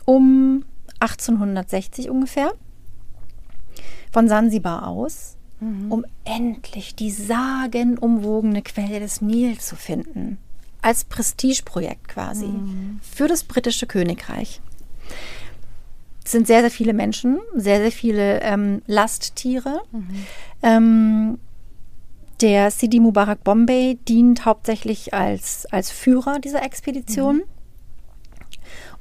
um 0.04 0.64
1860 1.00 2.10
ungefähr 2.10 2.52
von 4.12 4.28
Sansibar 4.28 4.86
aus, 4.86 5.36
um 5.90 6.04
endlich 6.24 6.94
die 6.94 7.10
sagenumwogene 7.10 8.62
Quelle 8.62 9.00
des 9.00 9.20
Nil 9.22 9.58
zu 9.58 9.76
finden. 9.76 10.38
Als 10.82 11.04
Prestigeprojekt 11.04 12.08
quasi 12.08 12.46
für 13.00 13.28
das 13.28 13.44
britische 13.44 13.86
Königreich. 13.86 14.60
Es 16.24 16.32
sind 16.32 16.46
sehr, 16.46 16.60
sehr 16.60 16.70
viele 16.70 16.92
Menschen, 16.92 17.40
sehr, 17.54 17.78
sehr 17.78 17.92
viele 17.92 18.40
ähm, 18.42 18.82
Lasttiere. 18.86 19.82
Ähm, 20.62 21.38
der 22.40 22.70
Sidi 22.72 23.00
Mubarak 23.00 23.44
Bombay 23.44 23.98
dient 24.08 24.44
hauptsächlich 24.44 25.14
als, 25.14 25.66
als 25.66 25.90
Führer 25.90 26.40
dieser 26.40 26.62
Expedition. 26.64 27.42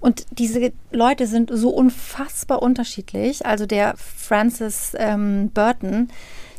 Und 0.01 0.25
diese 0.31 0.73
Leute 0.91 1.27
sind 1.27 1.51
so 1.53 1.69
unfassbar 1.69 2.61
unterschiedlich. 2.61 3.45
Also 3.45 3.65
der 3.65 3.93
Francis 3.95 4.93
ähm, 4.97 5.51
Burton, 5.53 6.09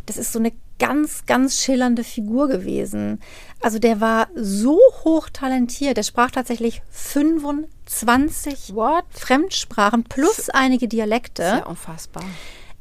das 0.07 0.16
ist 0.16 0.33
so 0.33 0.38
eine 0.38 0.52
ganz, 0.78 1.26
ganz 1.26 1.61
schillernde 1.61 2.05
Figur 2.05 2.48
gewesen. 2.48 3.20
Also 3.61 3.78
der 3.78 4.00
war 4.00 4.28
so 4.35 4.78
hoch 5.05 5.28
talentiert. 5.28 5.96
Der 5.96 6.02
sprach 6.05 6.31
tatsächlich 6.31 6.83
25 6.90 8.74
What? 8.74 9.05
Fremdsprachen 9.11 10.05
plus 10.05 10.48
einige 10.48 10.88
Dialekte. 10.88 11.42
Sehr 11.42 11.68
unfassbar. 11.68 12.24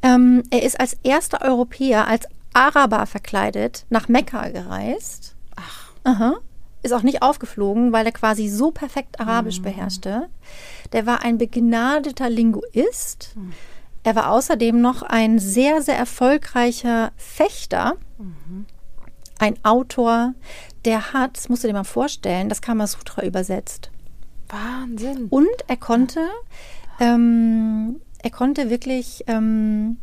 Ähm, 0.03 0.43
er 0.51 0.63
ist 0.63 0.79
als 0.79 0.97
erster 1.03 1.41
Europäer 1.41 2.07
als 2.07 2.27
Araber 2.53 3.05
verkleidet 3.05 3.85
nach 3.89 4.07
Mekka 4.07 4.49
gereist. 4.49 5.35
Ach, 5.55 5.91
Aha. 6.03 6.35
Ist 6.83 6.93
auch 6.93 7.03
nicht 7.03 7.21
aufgeflogen, 7.21 7.91
weil 7.91 8.05
er 8.05 8.11
quasi 8.11 8.47
so 8.47 8.71
perfekt 8.71 9.19
Arabisch 9.19 9.61
beherrschte. 9.61 10.29
Der 10.93 11.05
war 11.05 11.23
ein 11.23 11.37
begnadeter 11.37 12.29
Linguist. 12.29 13.35
Er 14.03 14.15
war 14.15 14.31
außerdem 14.31 14.81
noch 14.81 15.03
ein 15.03 15.37
sehr, 15.37 15.81
sehr 15.81 15.95
erfolgreicher 15.95 17.11
Fechter. 17.17 17.97
Ein 19.37 19.63
Autor, 19.63 20.33
der 20.85 21.13
hat, 21.13 21.37
das 21.37 21.49
musst 21.49 21.63
du 21.63 21.67
dir 21.67 21.73
mal 21.73 21.83
vorstellen, 21.83 22.49
das 22.49 22.61
Kamasutra 22.61 23.23
übersetzt. 23.23 23.91
Wahnsinn. 24.49 25.27
Und 25.29 25.47
er 25.67 25.77
konnte, 25.77 26.27
ähm, 26.99 28.01
er 28.21 28.31
konnte 28.31 28.69
wirklich 28.69 29.23
ähm, 29.27 29.97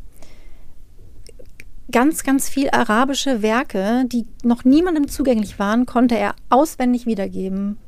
ganz, 1.90 2.22
ganz 2.22 2.48
viel 2.48 2.70
arabische 2.70 3.42
Werke, 3.42 4.04
die 4.06 4.26
noch 4.42 4.64
niemandem 4.64 5.08
zugänglich 5.08 5.58
waren, 5.58 5.86
konnte 5.86 6.16
er 6.16 6.34
auswendig 6.50 7.06
wiedergeben. 7.06 7.78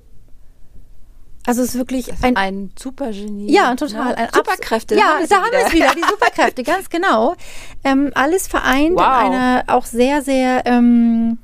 Also 1.47 1.63
es 1.63 1.71
ist 1.71 1.79
wirklich 1.79 2.11
ein, 2.23 2.37
Ein 2.37 2.71
Supergenie. 2.79 3.51
ja, 3.51 3.75
total. 3.75 4.15
Ne? 4.15 4.29
Superkräfte. 4.33 4.95
Ja, 4.95 5.17
wir 5.19 5.27
sie 5.27 5.35
da 5.35 5.41
haben 5.41 5.51
wir 5.51 5.67
es 5.67 5.73
wieder, 5.73 5.93
die 5.97 6.03
Superkräfte, 6.09 6.63
ganz 6.63 6.91
genau. 6.91 7.35
Ähm, 7.83 8.11
alles 8.15 8.47
vereint 8.47 8.93
Wow. 8.97 9.01
in 9.01 9.33
einer 9.33 9.65
auch 9.69 9.87
sehr, 9.87 10.21
sehr 10.23 10.63
ähm, 10.67 11.39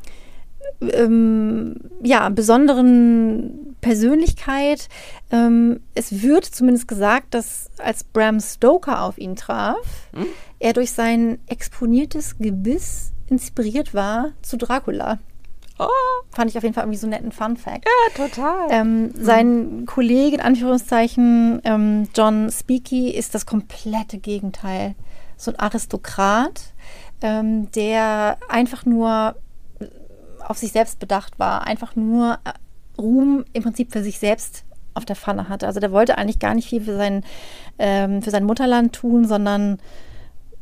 ähm, 0.83 1.77
ja, 2.03 2.29
besonderen 2.29 3.66
Persönlichkeit. 3.81 4.89
Ähm, 5.31 5.81
es 5.95 6.23
wird 6.23 6.45
zumindest 6.45 6.89
gesagt, 6.89 7.35
dass 7.35 7.71
als 7.79 8.05
Bram 8.05 8.41
Stoker 8.41 9.03
auf 9.03 9.19
ihn 9.19 9.37
traf, 9.37 9.77
Hm? 10.15 10.27
er 10.59 10.73
durch 10.73 10.93
sein 10.93 11.39
exponiertes 11.47 12.39
Gebiss 12.39 13.13
inspiriert 13.29 13.93
war 13.95 14.33
zu 14.43 14.57
Dracula. 14.57 15.19
Oh, 15.79 15.89
Fand 16.31 16.51
ich 16.51 16.57
auf 16.57 16.63
jeden 16.63 16.75
Fall 16.75 16.85
irgendwie 16.85 16.99
so 16.99 17.07
einen 17.07 17.13
netten 17.13 17.33
Fun-Fact. 17.33 17.85
ja, 17.85 18.27
total. 18.27 18.69
Ähm, 18.71 19.11
sein 19.15 19.85
Kollege, 19.85 20.37
in 20.37 20.41
Anführungszeichen, 20.41 21.61
ähm, 21.65 22.09
John 22.15 22.51
Speaky, 22.51 23.11
ist 23.11 23.35
das 23.35 23.45
komplette 23.45 24.17
Gegenteil. 24.19 24.95
So 25.37 25.51
ein 25.51 25.59
Aristokrat, 25.59 26.73
ähm, 27.21 27.71
der 27.73 28.39
einfach 28.49 28.87
nur 28.87 29.37
auf 30.49 30.57
sich 30.57 30.73
selbst 30.73 30.99
bedacht 30.99 31.39
war, 31.39 31.67
einfach 31.67 31.95
nur 31.95 32.39
Ruhm 32.99 33.45
im 33.53 33.63
Prinzip 33.63 33.93
für 33.93 34.03
sich 34.03 34.19
selbst 34.19 34.65
auf 34.95 35.05
der 35.05 35.17
Pfanne 35.17 35.49
hatte. 35.49 35.67
Also 35.67 35.81
der 35.81 35.93
wollte 35.93 36.19
eigentlich 36.19 36.39
gar 36.39 36.55
nicht 36.55 36.69
viel 36.69 36.83
für 36.83 36.97
sein, 36.97 37.23
ähm, 37.79 38.23
für 38.23 38.31
sein 38.31 38.45
Mutterland 38.45 38.95
tun, 38.95 39.27
sondern 39.27 39.79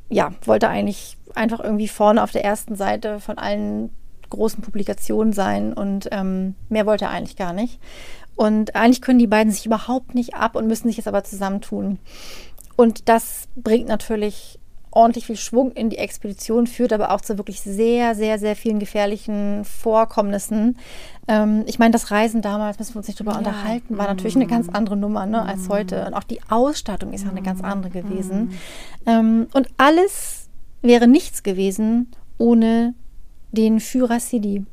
ja, 0.08 0.32
wollte 0.44 0.68
eigentlich 0.68 1.16
einfach 1.34 1.60
irgendwie 1.60 1.88
vorne 1.88 2.22
auf 2.22 2.30
der 2.30 2.44
ersten 2.44 2.76
Seite 2.76 3.20
von 3.20 3.38
allen 3.38 3.90
großen 4.30 4.62
Publikationen 4.62 5.32
sein 5.32 5.72
und 5.72 6.08
ähm, 6.10 6.54
mehr 6.68 6.86
wollte 6.86 7.06
er 7.06 7.10
eigentlich 7.10 7.36
gar 7.36 7.52
nicht. 7.52 7.78
Und 8.36 8.74
eigentlich 8.74 9.00
können 9.00 9.18
die 9.18 9.26
beiden 9.28 9.52
sich 9.52 9.66
überhaupt 9.66 10.14
nicht 10.14 10.34
ab 10.34 10.56
und 10.56 10.66
müssen 10.66 10.88
sich 10.88 10.96
jetzt 10.96 11.08
aber 11.08 11.22
zusammentun. 11.22 11.98
Und 12.76 13.08
das 13.08 13.48
bringt 13.54 13.88
natürlich 13.88 14.58
ordentlich 14.94 15.26
viel 15.26 15.36
Schwung 15.36 15.72
in 15.72 15.90
die 15.90 15.98
Expedition, 15.98 16.66
führt 16.66 16.92
aber 16.92 17.12
auch 17.12 17.20
zu 17.20 17.36
wirklich 17.38 17.60
sehr, 17.60 18.14
sehr, 18.14 18.38
sehr 18.38 18.56
vielen 18.56 18.78
gefährlichen 18.78 19.64
Vorkommnissen. 19.64 20.78
Ähm, 21.28 21.64
ich 21.66 21.78
meine, 21.78 21.90
das 21.92 22.10
Reisen 22.10 22.42
damals, 22.42 22.78
müssen 22.78 22.94
wir 22.94 22.98
uns 22.98 23.08
nicht 23.08 23.18
drüber 23.18 23.32
Ja. 23.32 23.38
unterhalten, 23.38 23.98
war 23.98 24.06
natürlich 24.06 24.36
eine 24.36 24.46
ganz 24.46 24.68
andere 24.68 24.96
Nummer 24.96 25.26
ne, 25.26 25.42
als 25.42 25.68
heute. 25.68 26.06
Und 26.06 26.14
auch 26.14 26.24
die 26.24 26.40
Ausstattung 26.48 27.12
ist 27.12 27.24
ja 27.24 27.30
eine 27.30 27.42
ganz 27.42 27.60
andere 27.62 27.90
gewesen. 27.90 28.52
Ähm, 29.06 29.48
und 29.52 29.68
alles 29.76 30.48
wäre 30.82 31.06
nichts 31.08 31.42
gewesen 31.42 32.10
ohne 32.38 32.94
den 33.52 33.80
Führer 33.80 34.20
Sidi. 34.20 34.64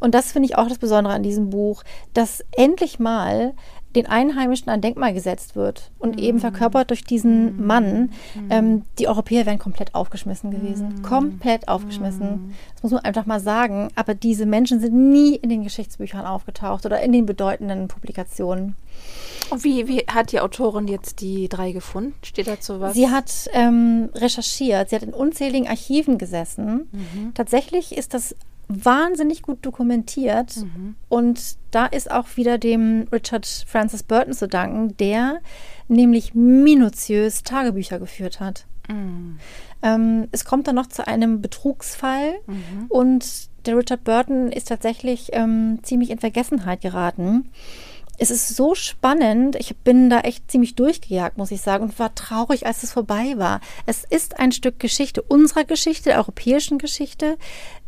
Und 0.00 0.14
das 0.14 0.32
finde 0.32 0.48
ich 0.48 0.56
auch 0.56 0.68
das 0.68 0.78
Besondere 0.78 1.14
an 1.14 1.22
diesem 1.22 1.50
Buch, 1.50 1.82
dass 2.12 2.44
endlich 2.52 2.98
mal 2.98 3.54
den 3.94 4.06
Einheimischen 4.06 4.68
ein 4.68 4.80
Denkmal 4.80 5.14
gesetzt 5.14 5.56
wird 5.56 5.90
und 5.98 6.18
eben 6.18 6.40
verkörpert 6.40 6.90
durch 6.90 7.04
diesen 7.04 7.64
Mann. 7.66 8.10
Ähm, 8.50 8.82
die 8.98 9.08
Europäer 9.08 9.46
wären 9.46 9.58
komplett 9.58 9.94
aufgeschmissen 9.94 10.50
gewesen. 10.50 11.02
Komplett 11.02 11.68
aufgeschmissen. 11.68 12.54
Das 12.74 12.82
muss 12.82 12.92
man 12.92 13.04
einfach 13.04 13.26
mal 13.26 13.40
sagen. 13.40 13.88
Aber 13.94 14.14
diese 14.14 14.46
Menschen 14.46 14.80
sind 14.80 14.94
nie 14.94 15.36
in 15.36 15.48
den 15.48 15.62
Geschichtsbüchern 15.62 16.26
aufgetaucht 16.26 16.86
oder 16.86 17.00
in 17.00 17.12
den 17.12 17.26
bedeutenden 17.26 17.88
Publikationen. 17.88 18.76
Und 19.50 19.64
wie, 19.64 19.86
wie 19.88 19.98
hat 20.08 20.32
die 20.32 20.40
Autorin 20.40 20.88
jetzt 20.88 21.20
die 21.20 21.48
drei 21.48 21.72
gefunden? 21.72 22.14
Steht 22.22 22.46
dazu 22.46 22.80
was? 22.80 22.94
Sie 22.94 23.08
hat 23.08 23.48
ähm, 23.52 24.08
recherchiert, 24.14 24.90
sie 24.90 24.96
hat 24.96 25.02
in 25.02 25.14
unzähligen 25.14 25.68
Archiven 25.68 26.18
gesessen. 26.18 26.88
Tatsächlich 27.34 27.96
ist 27.96 28.14
das 28.14 28.34
wahnsinnig 28.68 29.42
gut 29.42 29.64
dokumentiert 29.64 30.64
und 31.08 31.56
da 31.70 31.86
ist 31.86 32.10
auch 32.10 32.36
wieder 32.36 32.58
dem 32.58 33.06
Richard 33.12 33.46
Francis 33.66 34.02
Burton 34.02 34.32
zu 34.32 34.48
danken, 34.48 34.96
der 34.96 35.40
nämlich 35.88 36.34
minutiös 36.34 37.42
Tagebücher 37.42 37.98
geführt 37.98 38.40
hat. 38.40 38.66
Mhm. 38.88 39.38
Ähm, 39.82 40.28
es 40.32 40.44
kommt 40.44 40.66
dann 40.66 40.74
noch 40.74 40.86
zu 40.86 41.06
einem 41.06 41.40
Betrugsfall 41.40 42.34
und 42.88 43.48
der 43.66 43.76
Richard 43.76 44.04
Burton 44.04 44.52
ist 44.52 44.68
tatsächlich 44.68 45.30
ähm, 45.32 45.78
ziemlich 45.82 46.10
in 46.10 46.18
Vergessenheit 46.18 46.80
geraten. 46.80 47.50
Es 48.18 48.30
ist 48.30 48.54
so 48.54 48.74
spannend. 48.74 49.56
Ich 49.56 49.76
bin 49.76 50.08
da 50.08 50.20
echt 50.20 50.50
ziemlich 50.50 50.74
durchgejagt, 50.74 51.36
muss 51.36 51.50
ich 51.50 51.60
sagen, 51.60 51.84
und 51.84 51.98
war 51.98 52.14
traurig, 52.14 52.66
als 52.66 52.82
es 52.82 52.92
vorbei 52.92 53.34
war. 53.36 53.60
Es 53.86 54.04
ist 54.04 54.38
ein 54.38 54.52
Stück 54.52 54.78
Geschichte 54.78 55.22
unserer 55.22 55.64
Geschichte, 55.64 56.10
der 56.10 56.18
europäischen 56.18 56.78
Geschichte. 56.78 57.36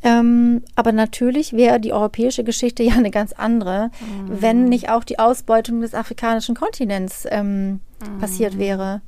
Ähm, 0.03 0.63
aber 0.75 0.93
natürlich 0.93 1.53
wäre 1.53 1.81
die 1.81 1.93
europäische 1.93 2.45
Geschichte 2.45 2.83
ja 2.83 2.95
eine 2.95 3.11
ganz 3.11 3.33
andere, 3.33 3.91
wenn 4.27 4.65
nicht 4.65 4.91
auch 4.91 5.05
die 5.05 5.19
Ausbeutung 5.19 5.81
des 5.81 5.95
afrikanischen 5.95 6.55
Kontinents 6.55 7.27
ähm, 7.31 7.81
passiert 8.21 8.59
wäre. 8.59 9.01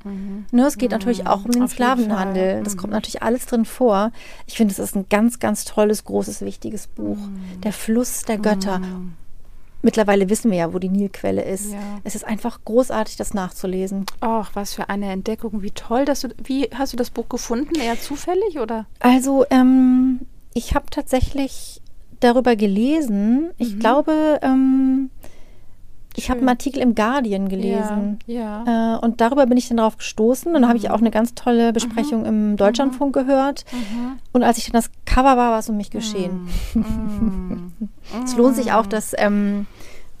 Ne, 0.51 0.65
es 0.65 0.77
geht 0.77 0.91
natürlich 0.91 1.27
auch 1.27 1.45
um 1.45 1.51
den 1.51 1.63
Auf 1.63 1.71
Sklavenhandel. 1.71 2.63
Das 2.63 2.75
kommt 2.75 2.91
natürlich 2.91 3.21
alles 3.21 3.45
drin 3.45 3.65
vor. 3.65 4.11
Ich 4.47 4.55
finde, 4.55 4.71
es 4.71 4.79
ist 4.79 4.95
ein 4.95 5.05
ganz, 5.09 5.39
ganz 5.39 5.65
tolles, 5.65 6.05
großes, 6.05 6.41
wichtiges 6.41 6.87
Buch. 6.87 7.17
Der 7.63 7.73
Fluss 7.73 8.23
der 8.23 8.37
Götter. 8.37 8.81
Mittlerweile 9.81 10.29
wissen 10.29 10.51
wir 10.51 10.57
ja, 10.57 10.73
wo 10.73 10.79
die 10.79 10.89
Nilquelle 10.89 11.43
ist. 11.43 11.71
Ja. 11.71 11.79
Es 12.03 12.15
ist 12.15 12.25
einfach 12.25 12.59
großartig, 12.65 13.15
das 13.15 13.33
nachzulesen. 13.33 14.05
Ach, 14.19 14.51
was 14.53 14.73
für 14.73 14.89
eine 14.89 15.11
Entdeckung. 15.11 15.61
Wie 15.61 15.71
toll, 15.71 16.05
dass 16.05 16.21
du. 16.21 16.29
Wie 16.43 16.69
hast 16.73 16.93
du 16.93 16.97
das 16.97 17.09
Buch 17.09 17.29
gefunden? 17.29 17.79
Eher 17.79 17.99
zufällig 17.99 18.59
oder? 18.59 18.87
Also, 18.99 19.45
ähm, 19.49 20.19
ich 20.53 20.75
habe 20.75 20.87
tatsächlich 20.89 21.81
darüber 22.19 22.57
gelesen. 22.57 23.51
Ich 23.57 23.79
glaube, 23.79 24.39
ähm, 24.41 25.09
ich 26.15 26.29
habe 26.29 26.41
einen 26.41 26.49
Artikel 26.49 26.81
im 26.81 26.95
Guardian 26.95 27.47
gelesen. 27.47 28.19
Ja. 28.25 28.65
ja. 28.65 28.95
Äh, 28.95 28.99
und 28.99 29.21
darüber 29.21 29.45
bin 29.45 29.57
ich 29.57 29.69
dann 29.69 29.77
drauf 29.77 29.97
gestoßen. 29.97 30.53
Und 30.53 30.61
dann 30.61 30.67
habe 30.67 30.77
ich 30.77 30.89
auch 30.89 30.99
eine 30.99 31.11
ganz 31.11 31.35
tolle 31.35 31.71
Besprechung 31.71 32.25
im 32.25 32.57
Deutschlandfunk 32.57 33.13
gehört. 33.13 33.63
Und 34.33 34.43
als 34.43 34.57
ich 34.57 34.65
dann 34.65 34.73
das 34.73 34.91
Cover 35.05 35.37
war, 35.37 35.51
war 35.51 35.59
es 35.59 35.69
um 35.69 35.77
mich 35.77 35.91
geschehen. 35.91 36.49
es 38.23 38.35
lohnt 38.35 38.55
sich 38.55 38.71
auch, 38.71 38.85
das 38.85 39.13
ähm, 39.17 39.67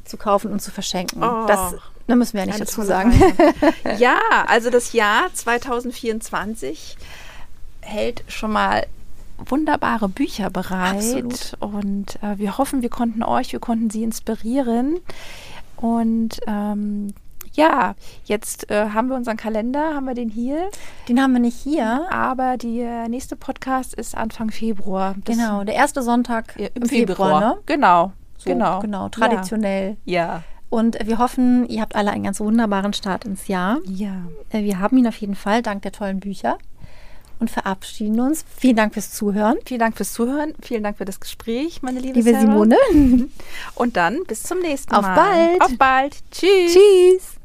zu 0.05 0.17
kaufen 0.17 0.51
und 0.51 0.61
zu 0.61 0.71
verschenken. 0.71 1.23
Oh. 1.23 1.45
Das 1.47 1.75
da 2.09 2.15
müssen 2.15 2.33
wir 2.33 2.39
ja 2.39 2.45
nicht 2.47 2.55
Eine 2.55 2.65
dazu 2.65 2.81
sagen. 2.81 3.13
Ja, 3.99 4.17
also 4.47 4.71
das 4.71 4.93
Jahr 4.93 5.31
2024 5.31 6.97
hält 7.81 8.23
schon 8.27 8.51
mal 8.51 8.87
wunderbare 9.37 10.09
Bücher 10.09 10.49
bereit. 10.49 10.95
Absolut. 10.95 11.53
Und 11.59 12.17
äh, 12.23 12.39
wir 12.39 12.57
hoffen, 12.57 12.81
wir 12.81 12.89
konnten 12.89 13.21
euch, 13.21 13.51
wir 13.51 13.59
konnten 13.59 13.91
sie 13.91 14.03
inspirieren. 14.03 14.99
Und 15.77 16.39
ähm, 16.47 17.13
ja, 17.59 17.95
jetzt 18.25 18.69
äh, 18.71 18.89
haben 18.89 19.07
wir 19.09 19.15
unseren 19.15 19.37
Kalender, 19.37 19.93
haben 19.95 20.05
wir 20.05 20.13
den 20.15 20.29
hier. 20.29 20.69
Den 21.07 21.21
haben 21.21 21.33
wir 21.33 21.39
nicht 21.39 21.57
hier. 21.57 22.07
Aber 22.11 22.57
der 22.57 23.07
nächste 23.09 23.35
Podcast 23.35 23.93
ist 23.93 24.15
Anfang 24.15 24.49
Februar. 24.51 25.15
Das- 25.25 25.35
Genau, 25.37 25.63
der 25.63 25.75
erste 25.75 26.01
Sonntag 26.01 26.55
Ja, 26.57 26.67
im, 26.73 26.85
Februar. 26.87 27.39
ne? 27.39 27.57
Genau. 27.65 28.11
So, 28.37 28.49
genau. 28.49 28.79
genau, 28.79 29.09
traditionell. 29.09 29.97
Ja. 30.05 30.43
Und 30.69 30.97
wir 31.03 31.17
hoffen, 31.17 31.67
ihr 31.67 31.81
habt 31.81 31.95
alle 31.95 32.11
einen 32.11 32.23
ganz 32.23 32.39
wunderbaren 32.39 32.93
Start 32.93 33.25
ins 33.25 33.47
Jahr. 33.47 33.79
Ja. 33.85 34.23
Äh, 34.51 34.63
Wir 34.63 34.79
haben 34.79 34.97
ihn 34.97 35.07
auf 35.07 35.17
jeden 35.17 35.35
Fall, 35.35 35.61
dank 35.61 35.81
der 35.81 35.91
tollen 35.91 36.19
Bücher. 36.19 36.57
Und 37.39 37.49
verabschieden 37.49 38.19
uns. 38.19 38.43
Vielen 38.57 38.75
Dank 38.75 38.93
fürs 38.93 39.11
Zuhören. 39.13 39.55
Vielen 39.65 39.79
Dank 39.79 39.95
fürs 39.95 40.11
Zuhören. 40.11 40.53
Vielen 40.61 40.83
Dank 40.83 40.97
für 40.97 41.05
das 41.05 41.21
Gespräch, 41.21 41.81
meine 41.81 41.99
liebe, 42.01 42.19
Liebe 42.19 42.31
Sarah. 42.31 42.41
Simone. 42.41 42.75
Und 43.75 43.95
dann 43.95 44.19
bis 44.27 44.43
zum 44.43 44.59
nächsten 44.59 44.93
Auf 44.93 45.03
Mal. 45.03 45.15
bald. 45.15 45.61
Auf 45.61 45.77
bald. 45.77 46.17
Tschüss. 46.31 46.73
Tschüss. 46.73 47.38